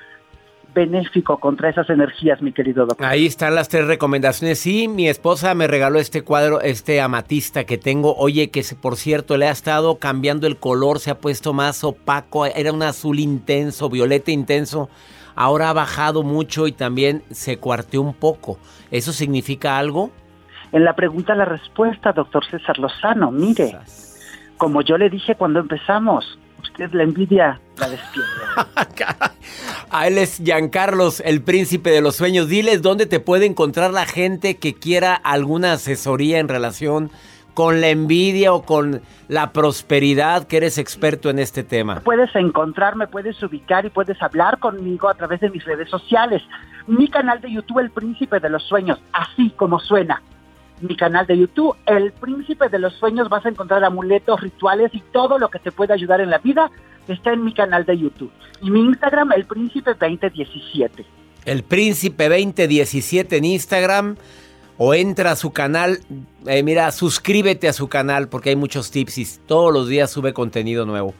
benéfico 0.75 1.39
contra 1.39 1.71
esas 1.71 1.89
energías, 1.91 2.41
mi 2.43 2.53
querido 2.53 2.87
doctor. 2.87 3.07
Ahí 3.07 3.27
están 3.27 3.55
las 3.55 3.69
tres 3.69 3.87
recomendaciones. 3.87 4.59
Sí, 4.59 4.89
mi 4.89 5.09
esposa 5.09 5.55
me 5.55 5.67
regaló 5.67 5.99
este 5.99 6.23
cuadro, 6.23 6.61
este 6.61 7.01
amatista 7.01 7.65
que 7.65 7.79
tengo. 7.79 8.15
Oye, 8.17 8.51
que 8.51 8.63
por 8.81 8.97
cierto 8.97 9.37
le 9.37 9.49
ha 9.49 9.51
estado 9.51 9.99
cambiando 9.99 10.47
el 10.47 10.57
color, 10.57 10.99
se 10.99 11.11
ha 11.11 11.19
puesto 11.19 11.53
más 11.53 11.85
opaco. 11.85 12.47
Era 12.47 12.73
un 12.73 12.83
azul 12.83 13.19
intenso, 13.19 13.89
violeta 13.89 14.31
intenso 14.31 14.89
ahora 15.35 15.71
ha 15.71 15.73
bajado 15.73 16.23
mucho 16.23 16.67
y 16.67 16.73
también 16.73 17.23
se 17.31 17.59
cuarteó 17.59 18.03
un 18.03 18.15
poco. 18.15 18.59
¿Eso 18.91 19.13
significa 19.13 19.79
algo? 19.79 20.11
En 20.73 20.85
la 20.85 20.95
pregunta 20.95 21.35
la 21.35 21.45
respuesta, 21.45 22.13
doctor 22.13 22.45
César 22.47 22.79
Lozano. 22.79 23.31
Mire, 23.31 23.77
como 24.57 24.83
yo 24.83 24.97
le 24.97 25.11
dije 25.11 25.35
cuando 25.35 25.61
empezamos, 25.61 26.39
usted 26.63 26.91
la 26.93 27.03
envidia 27.03 27.61
la 27.79 27.89
despierta. 27.89 29.33
A 29.91 30.07
él 30.07 30.19
es 30.19 30.39
Giancarlos, 30.39 31.21
el 31.21 31.43
príncipe 31.43 31.91
de 31.91 32.01
los 32.01 32.17
sueños. 32.17 32.49
Diles 32.49 32.81
dónde 32.81 33.07
te 33.07 33.21
puede 33.21 33.47
encontrar 33.47 33.93
la 33.93 34.07
gente 34.07 34.57
que 34.57 34.75
quiera 34.75 35.15
alguna 35.15 35.73
asesoría 35.73 36.39
en 36.39 36.49
relación 36.49 37.11
con 37.55 37.81
la 37.81 37.89
envidia 37.89 38.53
o 38.55 38.63
con 38.63 39.03
la 39.29 39.53
prosperidad, 39.53 40.47
que 40.47 40.57
eres 40.57 40.79
experto 40.79 41.31
en 41.31 41.39
este 41.39 41.63
tema? 41.63 42.01
Puedes 42.01 42.35
encontrarme, 42.35 43.07
puedes 43.07 43.43
ubicar 43.43 43.85
y 43.85 43.91
puedes 43.91 44.21
hablar 44.23 44.59
conmigo 44.59 45.09
a 45.09 45.15
través 45.15 45.41
de 45.41 45.51
mis 45.51 45.65
redes 45.65 45.91
sociales. 45.91 46.43
Mi 46.87 47.09
canal 47.09 47.41
de 47.41 47.53
YouTube, 47.53 47.81
El 47.81 47.91
Príncipe 47.91 48.41
de 48.41 48.51
los 48.51 48.63
Sueños, 48.63 48.99
así 49.13 49.51
como 49.51 49.79
suena. 49.79 50.23
Mi 50.83 50.97
canal 50.97 51.27
de 51.27 51.39
YouTube, 51.39 51.77
El 51.87 52.13
Príncipe 52.13 52.69
de 52.69 52.79
los 52.81 52.93
Sueños, 52.95 53.29
vas 53.29 53.47
a 53.47 53.49
encontrar 53.49 53.85
amuletos, 53.85 54.41
rituales 54.41 54.91
y 54.93 55.01
todo 55.13 55.39
lo 55.39 55.49
que 55.49 55.61
te 55.61 55.71
puede 55.71 55.95
ayudar 55.95 56.21
en 56.21 56.29
la 56.29 56.39
vida 56.39 56.71
está 57.07 57.33
en 57.33 57.45
mi 57.45 57.55
canal 57.55 57.87
de 57.87 57.99
YouTube. 57.99 58.33
Y 58.61 58.71
mi 58.71 58.81
Instagram, 58.81 59.33
El 59.33 59.45
Príncipe 59.45 59.93
2017. 59.95 61.05
El 61.45 61.63
Príncipe 61.63 62.29
2017 62.29 63.37
en 63.37 63.45
Instagram 63.45 64.17
o 64.77 64.95
entra 64.95 65.33
a 65.33 65.37
su 65.37 65.53
canal. 65.53 66.01
Eh, 66.47 66.63
mira, 66.65 66.91
suscríbete 66.91 67.69
a 67.69 67.73
su 67.73 67.89
canal 67.89 68.29
porque 68.29 68.51
hay 68.51 68.57
muchos 68.57 68.91
tips 68.91 69.19
y 69.19 69.27
todos 69.47 69.73
los 69.73 69.89
días 69.89 70.11
sube 70.11 70.33
contenido 70.33 70.85
nuevo. 70.85 71.15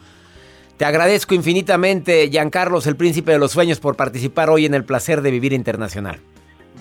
Te 0.77 0.85
agradezco 0.85 1.35
infinitamente, 1.35 2.29
Giancarlos, 2.29 2.87
el 2.87 2.97
príncipe 2.97 3.31
de 3.31 3.39
los 3.39 3.51
sueños, 3.51 3.79
por 3.79 3.95
participar 3.95 4.49
hoy 4.49 4.65
en 4.65 4.73
el 4.73 4.83
placer 4.83 5.21
de 5.21 5.31
vivir 5.31 5.53
internacional. 5.53 6.19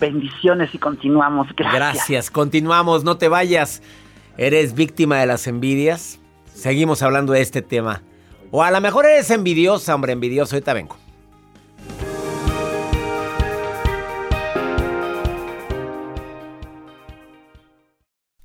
Bendiciones 0.03 0.75
y 0.75 0.79
continuamos. 0.79 1.47
Gracias. 1.57 1.75
Gracias, 1.75 2.31
continuamos, 2.33 3.05
no 3.05 3.19
te 3.19 3.29
vayas. 3.29 3.85
¿Eres 4.37 4.75
víctima 4.75 5.19
de 5.19 5.27
las 5.27 5.47
envidias? 5.47 6.19
Seguimos 6.53 7.03
hablando 7.03 7.33
de 7.33 7.41
este 7.41 7.63
tema. 7.63 8.03
O 8.51 8.65
a 8.65 8.73
lo 8.73 8.81
mejor 8.81 9.07
eres 9.07 9.31
envidiosa, 9.31 9.95
hombre, 9.95 10.13
envidioso. 10.13 10.57
Ahorita 10.57 10.75
vengo. 10.75 10.97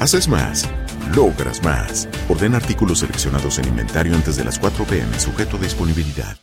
Haces 0.00 0.28
más, 0.28 0.70
logras 1.16 1.60
más. 1.64 2.08
Orden 2.28 2.54
artículos 2.54 3.00
seleccionados 3.00 3.58
en 3.58 3.66
inventario 3.66 4.14
antes 4.14 4.36
de 4.36 4.44
las 4.44 4.56
4 4.56 4.84
pm, 4.84 5.18
sujeto 5.18 5.56
a 5.56 5.60
disponibilidad. 5.60 6.36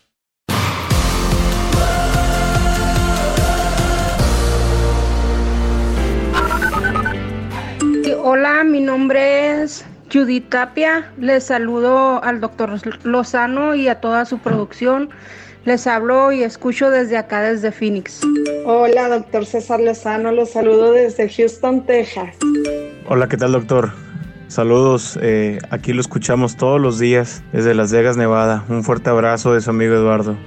Hola, 8.21 8.65
mi 8.65 8.81
nombre 8.81 9.63
es 9.63 9.85
Judith 10.11 10.49
Tapia. 10.49 11.13
Les 11.17 11.45
saludo 11.45 12.21
al 12.25 12.41
doctor 12.41 12.77
Lozano 13.05 13.73
y 13.73 13.87
a 13.87 14.01
toda 14.01 14.25
su 14.25 14.39
producción. 14.39 15.11
Les 15.65 15.87
hablo 15.87 16.31
y 16.31 16.43
escucho 16.43 16.91
desde 16.91 17.17
acá, 17.17 17.41
desde 17.41 17.71
Phoenix. 17.71 18.21
Hola, 18.67 19.09
doctor 19.09 19.47
César 19.47 19.79
Lozano. 19.79 20.31
Los 20.31 20.51
saludo 20.51 20.91
desde 20.91 21.27
Houston, 21.27 21.83
Texas. 21.87 22.35
Hola, 23.07 23.27
¿qué 23.27 23.35
tal, 23.35 23.53
doctor? 23.53 23.91
Saludos, 24.47 25.17
eh, 25.23 25.57
aquí 25.71 25.91
lo 25.91 26.01
escuchamos 26.01 26.55
todos 26.55 26.79
los 26.79 26.99
días 26.99 27.41
desde 27.51 27.73
Las 27.73 27.91
Vegas, 27.91 28.15
Nevada. 28.15 28.63
Un 28.69 28.83
fuerte 28.83 29.09
abrazo 29.09 29.55
de 29.55 29.61
su 29.61 29.71
amigo 29.71 29.95
Eduardo. 29.95 30.37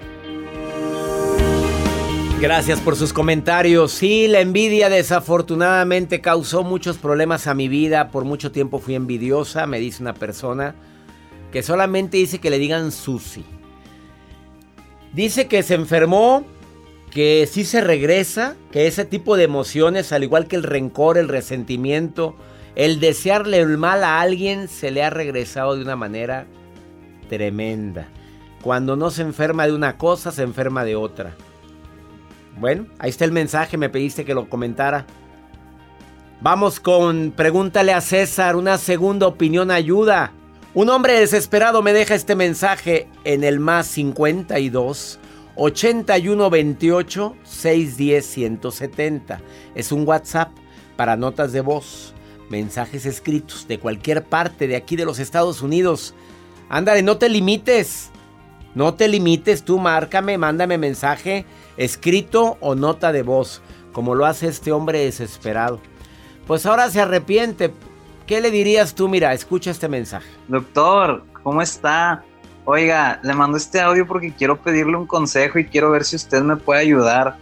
Gracias 2.41 2.79
por 2.79 2.95
sus 2.95 3.13
comentarios. 3.13 3.91
Sí, 3.91 4.29
la 4.29 4.39
envidia 4.39 4.89
desafortunadamente 4.89 6.21
causó 6.21 6.63
muchos 6.63 6.97
problemas 6.97 7.49
a 7.49 7.55
mi 7.55 7.67
vida. 7.67 8.13
Por 8.13 8.25
mucho 8.25 8.53
tiempo 8.53 8.79
fui 8.79 8.95
envidiosa, 8.95 9.67
me 9.67 9.81
dice 9.81 10.01
una 10.01 10.15
persona 10.15 10.77
que 11.51 11.65
solamente 11.65 12.19
dice 12.19 12.39
que 12.39 12.51
le 12.51 12.61
digan 12.61 12.93
Susi. 12.93 13.45
Dice 15.19 15.49
que 15.49 15.65
se 15.65 15.75
enfermó, 15.75 16.45
que 17.11 17.49
sí 17.51 17.65
se 17.65 17.81
regresa, 17.81 18.55
que 18.71 18.87
ese 18.87 19.05
tipo 19.05 19.37
de 19.37 19.43
emociones, 19.43 20.13
al 20.13 20.23
igual 20.23 20.47
que 20.47 20.55
el 20.55 20.63
rencor, 20.63 21.19
el 21.19 21.27
resentimiento, 21.27 22.37
el 22.77 23.01
desearle 23.01 23.59
el 23.59 23.79
mal 23.79 24.05
a 24.05 24.21
alguien, 24.21 24.69
se 24.69 24.93
le 24.93 25.03
ha 25.03 25.11
regresado 25.11 25.75
de 25.75 25.83
una 25.83 25.97
manera 25.97 26.47
tremenda. 27.29 28.07
Cuando 28.63 28.95
no 28.95 29.11
se 29.11 29.23
enferma 29.23 29.67
de 29.67 29.73
una 29.73 29.99
cosa, 29.99 30.31
se 30.31 30.45
enferma 30.45 30.85
de 30.85 30.95
otra. 30.95 31.35
Bueno, 32.57 32.87
ahí 33.01 33.11
está 33.11 33.25
el 33.25 33.33
mensaje, 33.33 33.77
me 33.77 33.91
pediste 33.91 34.25
que 34.25 34.35
lo 34.35 34.49
comentara. 34.49 35.05
Vamos 36.41 36.79
con 36.79 37.33
Pregúntale 37.33 37.93
a 37.93 38.01
César, 38.03 38.55
una 38.55 38.79
segunda 38.79 39.27
opinión 39.27 39.73
ayuda. 39.73 40.31
Un 40.79 40.91
hombre 40.91 41.19
desesperado 41.19 41.83
me 41.83 41.93
deja 41.93 42.15
este 42.15 42.37
mensaje 42.37 43.09
en 43.25 43.43
el 43.43 43.59
más 43.59 43.89
52 43.89 45.19
81 45.57 46.51
28 46.51 47.37
610 47.43 48.25
170. 48.25 49.41
Es 49.75 49.91
un 49.91 50.07
WhatsApp 50.07 50.53
para 50.95 51.17
notas 51.17 51.51
de 51.51 51.63
voz, 51.63 52.15
mensajes 52.49 53.07
escritos 53.07 53.67
de 53.67 53.81
cualquier 53.81 54.23
parte 54.23 54.69
de 54.69 54.77
aquí 54.77 54.95
de 54.95 55.05
los 55.05 55.19
Estados 55.19 55.63
Unidos. 55.63 56.15
Ándale, 56.69 57.03
no 57.03 57.19
te 57.19 57.29
limites. 57.29 58.11
No 58.77 58.95
te 58.95 59.09
limites, 59.09 59.65
tú 59.65 59.81
márcame, 59.81 60.39
mándame 60.39 60.79
mensaje 60.79 61.45
escrito 61.77 62.57
o 62.61 62.77
nota 62.77 63.11
de 63.11 63.23
voz, 63.23 63.63
como 63.93 64.15
lo 64.15 64.27
hace 64.27 64.47
este 64.47 64.71
hombre 64.71 65.01
desesperado. 65.01 65.81
Pues 66.47 66.67
ahora 66.67 66.89
se 66.89 67.01
arrepiente. 67.01 67.73
¿Qué 68.29 68.43
le 68.43 68.51
dirías 68.51 68.95
tú? 68.95 69.09
Mira, 69.09 69.33
escucha 69.33 69.71
este 69.71 69.89
mensaje. 69.89 70.29
Doctor, 70.49 71.25
¿cómo 71.43 71.63
está? 71.63 72.23
Oiga, 72.67 73.19
le 73.23 73.33
mando 73.33 73.57
este 73.57 73.81
audio 73.81 74.07
porque 74.07 74.35
quiero 74.35 74.61
pedirle 74.61 74.99
un 74.99 75.07
consejo 75.07 75.59
y 75.59 75.65
quiero 75.65 75.91
ver 75.91 76.05
si 76.05 76.17
usted 76.17 76.43
me 76.43 76.57
puede 76.57 76.83
ayudar. 76.83 77.39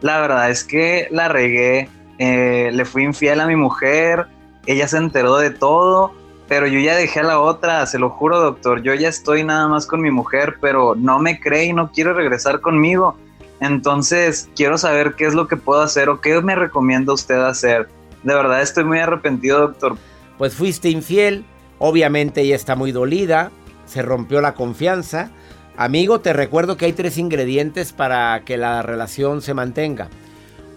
La 0.00 0.22
verdad 0.22 0.48
es 0.48 0.64
que 0.64 1.06
la 1.10 1.28
regué, 1.28 1.90
eh, 2.16 2.70
le 2.72 2.84
fui 2.86 3.04
infiel 3.04 3.40
a 3.40 3.46
mi 3.46 3.56
mujer, 3.56 4.26
ella 4.64 4.88
se 4.88 4.96
enteró 4.96 5.36
de 5.36 5.50
todo, 5.50 6.14
pero 6.48 6.66
yo 6.66 6.80
ya 6.80 6.96
dejé 6.96 7.20
a 7.20 7.24
la 7.24 7.38
otra, 7.38 7.84
se 7.84 7.98
lo 7.98 8.08
juro 8.08 8.40
doctor, 8.40 8.80
yo 8.80 8.94
ya 8.94 9.10
estoy 9.10 9.44
nada 9.44 9.68
más 9.68 9.84
con 9.84 10.00
mi 10.00 10.10
mujer, 10.10 10.56
pero 10.62 10.94
no 10.94 11.18
me 11.18 11.40
cree 11.40 11.66
y 11.66 11.72
no 11.74 11.92
quiere 11.92 12.14
regresar 12.14 12.62
conmigo. 12.62 13.18
Entonces, 13.60 14.48
quiero 14.56 14.78
saber 14.78 15.12
qué 15.14 15.26
es 15.26 15.34
lo 15.34 15.46
que 15.46 15.58
puedo 15.58 15.82
hacer 15.82 16.08
o 16.08 16.22
qué 16.22 16.40
me 16.40 16.54
recomienda 16.54 17.12
usted 17.12 17.38
hacer. 17.38 17.90
De 18.22 18.34
verdad 18.34 18.62
estoy 18.62 18.84
muy 18.84 18.98
arrepentido, 18.98 19.60
doctor. 19.60 19.98
Pues 20.42 20.54
fuiste 20.54 20.90
infiel, 20.90 21.44
obviamente 21.78 22.40
ella 22.40 22.56
está 22.56 22.74
muy 22.74 22.90
dolida, 22.90 23.52
se 23.86 24.02
rompió 24.02 24.40
la 24.40 24.54
confianza. 24.54 25.30
Amigo, 25.76 26.18
te 26.18 26.32
recuerdo 26.32 26.76
que 26.76 26.86
hay 26.86 26.92
tres 26.92 27.16
ingredientes 27.16 27.92
para 27.92 28.42
que 28.44 28.56
la 28.56 28.82
relación 28.82 29.40
se 29.40 29.54
mantenga. 29.54 30.08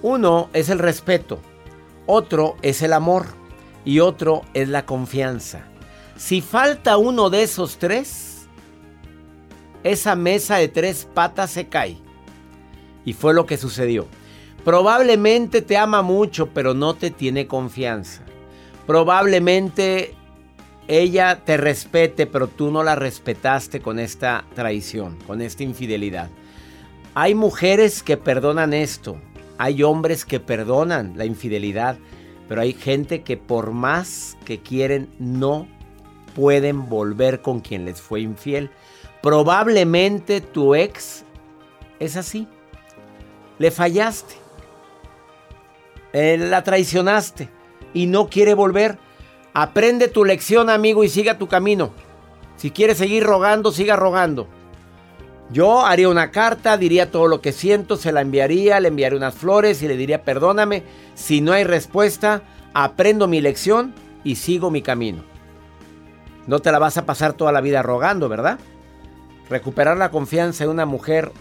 Uno 0.03 0.51
es 0.53 0.69
el 0.69 0.77
respeto, 0.77 1.39
otro 2.05 2.57
es 2.61 2.83
el 2.83 2.93
amor 2.93 3.25
y 3.83 4.01
otro 4.01 4.43
es 4.53 4.69
la 4.69 4.85
confianza. 4.85 5.63
Si 6.15 6.41
falta 6.41 6.97
uno 6.97 7.31
de 7.31 7.41
esos 7.41 7.79
tres, 7.79 8.47
esa 9.83 10.15
mesa 10.15 10.57
de 10.57 10.67
tres 10.67 11.07
patas 11.11 11.49
se 11.49 11.69
cae. 11.69 11.97
Y 13.03 13.13
fue 13.13 13.33
lo 13.33 13.47
que 13.47 13.57
sucedió. 13.57 14.05
Probablemente 14.63 15.63
te 15.63 15.75
ama 15.75 16.03
mucho, 16.03 16.49
pero 16.53 16.75
no 16.75 16.93
te 16.93 17.09
tiene 17.09 17.47
confianza. 17.47 18.24
Probablemente 18.87 20.13
ella 20.87 21.41
te 21.43 21.57
respete, 21.57 22.27
pero 22.27 22.47
tú 22.47 22.69
no 22.69 22.83
la 22.83 22.95
respetaste 22.95 23.81
con 23.81 23.97
esta 23.97 24.45
traición, 24.53 25.17
con 25.25 25.41
esta 25.41 25.63
infidelidad. 25.63 26.29
Hay 27.15 27.33
mujeres 27.33 28.03
que 28.03 28.17
perdonan 28.17 28.73
esto. 28.73 29.17
Hay 29.57 29.81
hombres 29.81 30.25
que 30.25 30.39
perdonan 30.39 31.13
la 31.15 31.25
infidelidad. 31.25 31.97
Pero 32.47 32.61
hay 32.61 32.73
gente 32.73 33.23
que 33.23 33.37
por 33.37 33.71
más 33.71 34.37
que 34.45 34.59
quieren 34.59 35.09
no 35.17 35.67
pueden 36.35 36.87
volver 36.87 37.41
con 37.41 37.61
quien 37.61 37.85
les 37.85 37.99
fue 37.99 38.21
infiel. 38.21 38.69
Probablemente 39.23 40.41
tu 40.41 40.75
ex 40.75 41.23
es 41.99 42.17
así. 42.17 42.47
Le 43.57 43.71
fallaste. 43.71 44.35
Eh, 46.13 46.37
la 46.37 46.63
traicionaste 46.63 47.49
y 47.95 48.05
no 48.05 48.29
quiere 48.29 48.53
volver. 48.53 48.99
Aprende 49.55 50.07
tu 50.09 50.23
lección, 50.23 50.69
amigo, 50.69 51.03
y 51.03 51.09
siga 51.09 51.39
tu 51.39 51.47
camino. 51.47 51.93
Si 52.57 52.69
quieres 52.69 52.99
seguir 52.99 53.23
rogando, 53.23 53.71
siga 53.71 53.95
rogando. 53.95 54.47
Yo 55.51 55.85
haría 55.85 56.09
una 56.09 56.31
carta, 56.31 56.77
diría 56.77 57.09
todo 57.09 57.27
lo 57.27 57.41
que 57.41 57.51
siento, 57.51 57.97
se 57.97 58.11
la 58.11 58.21
enviaría, 58.21 58.79
le 58.79 58.89
enviaría 58.89 59.17
unas 59.17 59.35
flores 59.35 59.81
y 59.81 59.87
le 59.87 59.95
diría 59.95 60.23
perdóname. 60.23 60.83
Si 61.13 61.41
no 61.41 61.53
hay 61.53 61.63
respuesta, 61.63 62.41
aprendo 62.73 63.27
mi 63.27 63.41
lección 63.41 63.93
y 64.23 64.35
sigo 64.35 64.71
mi 64.71 64.81
camino. 64.81 65.23
No 66.47 66.59
te 66.59 66.71
la 66.71 66.79
vas 66.79 66.97
a 66.97 67.05
pasar 67.05 67.33
toda 67.33 67.51
la 67.51 67.61
vida 67.61 67.81
rogando, 67.81 68.27
¿verdad? 68.27 68.59
Recuperar 69.49 69.97
la 69.97 70.09
confianza 70.09 70.63
de 70.63 70.69
una 70.69 70.85
mujer 70.85 71.31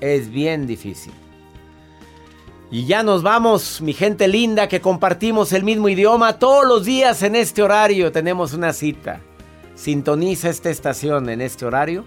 es 0.00 0.30
bien 0.30 0.66
difícil. 0.66 1.12
Y 2.70 2.86
ya 2.86 3.02
nos 3.02 3.22
vamos, 3.22 3.80
mi 3.80 3.92
gente 3.92 4.26
linda, 4.26 4.68
que 4.68 4.80
compartimos 4.80 5.52
el 5.52 5.64
mismo 5.64 5.88
idioma 5.88 6.38
todos 6.38 6.66
los 6.66 6.84
días 6.84 7.22
en 7.22 7.36
este 7.36 7.62
horario. 7.62 8.10
Tenemos 8.10 8.52
una 8.52 8.72
cita. 8.72 9.20
Sintoniza 9.74 10.48
esta 10.48 10.70
estación 10.70 11.28
en 11.28 11.40
este 11.40 11.66
horario 11.66 12.04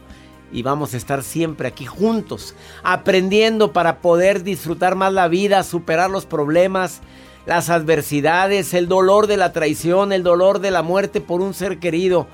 y 0.51 0.64
vamos 0.64 0.93
a 0.93 0.97
estar 0.97 1.24
siempre 1.24 1.68
aquí 1.68 1.86
juntos, 1.86 2.55
aprendiendo 2.84 3.74
para 3.74 3.99
poder 3.99 4.43
disfrutar 4.43 4.95
más 4.95 5.14
la 5.14 5.28
vida, 5.28 5.64
superar 5.64 6.10
los 6.10 6.26
problemas, 6.26 7.01
las 7.45 7.70
adversidades, 7.70 8.74
el 8.74 8.88
dolor 8.88 9.28
de 9.28 9.38
la 9.38 9.53
traición, 9.53 10.12
el 10.12 10.24
dolor 10.24 10.60
de 10.60 10.72
la 10.72 10.84
muerte 10.84 11.22
por 11.22 11.41
un 11.41 11.53
ser 11.53 11.80
querido. 11.80 12.28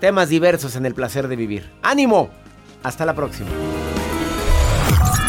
Temas 0.00 0.28
diversos 0.28 0.76
en 0.76 0.86
el 0.86 0.94
placer 0.94 1.28
de 1.28 1.36
vivir. 1.36 1.70
¡Ánimo! 1.82 2.30
Hasta 2.82 3.06
la 3.06 3.14
próxima. 3.14 3.48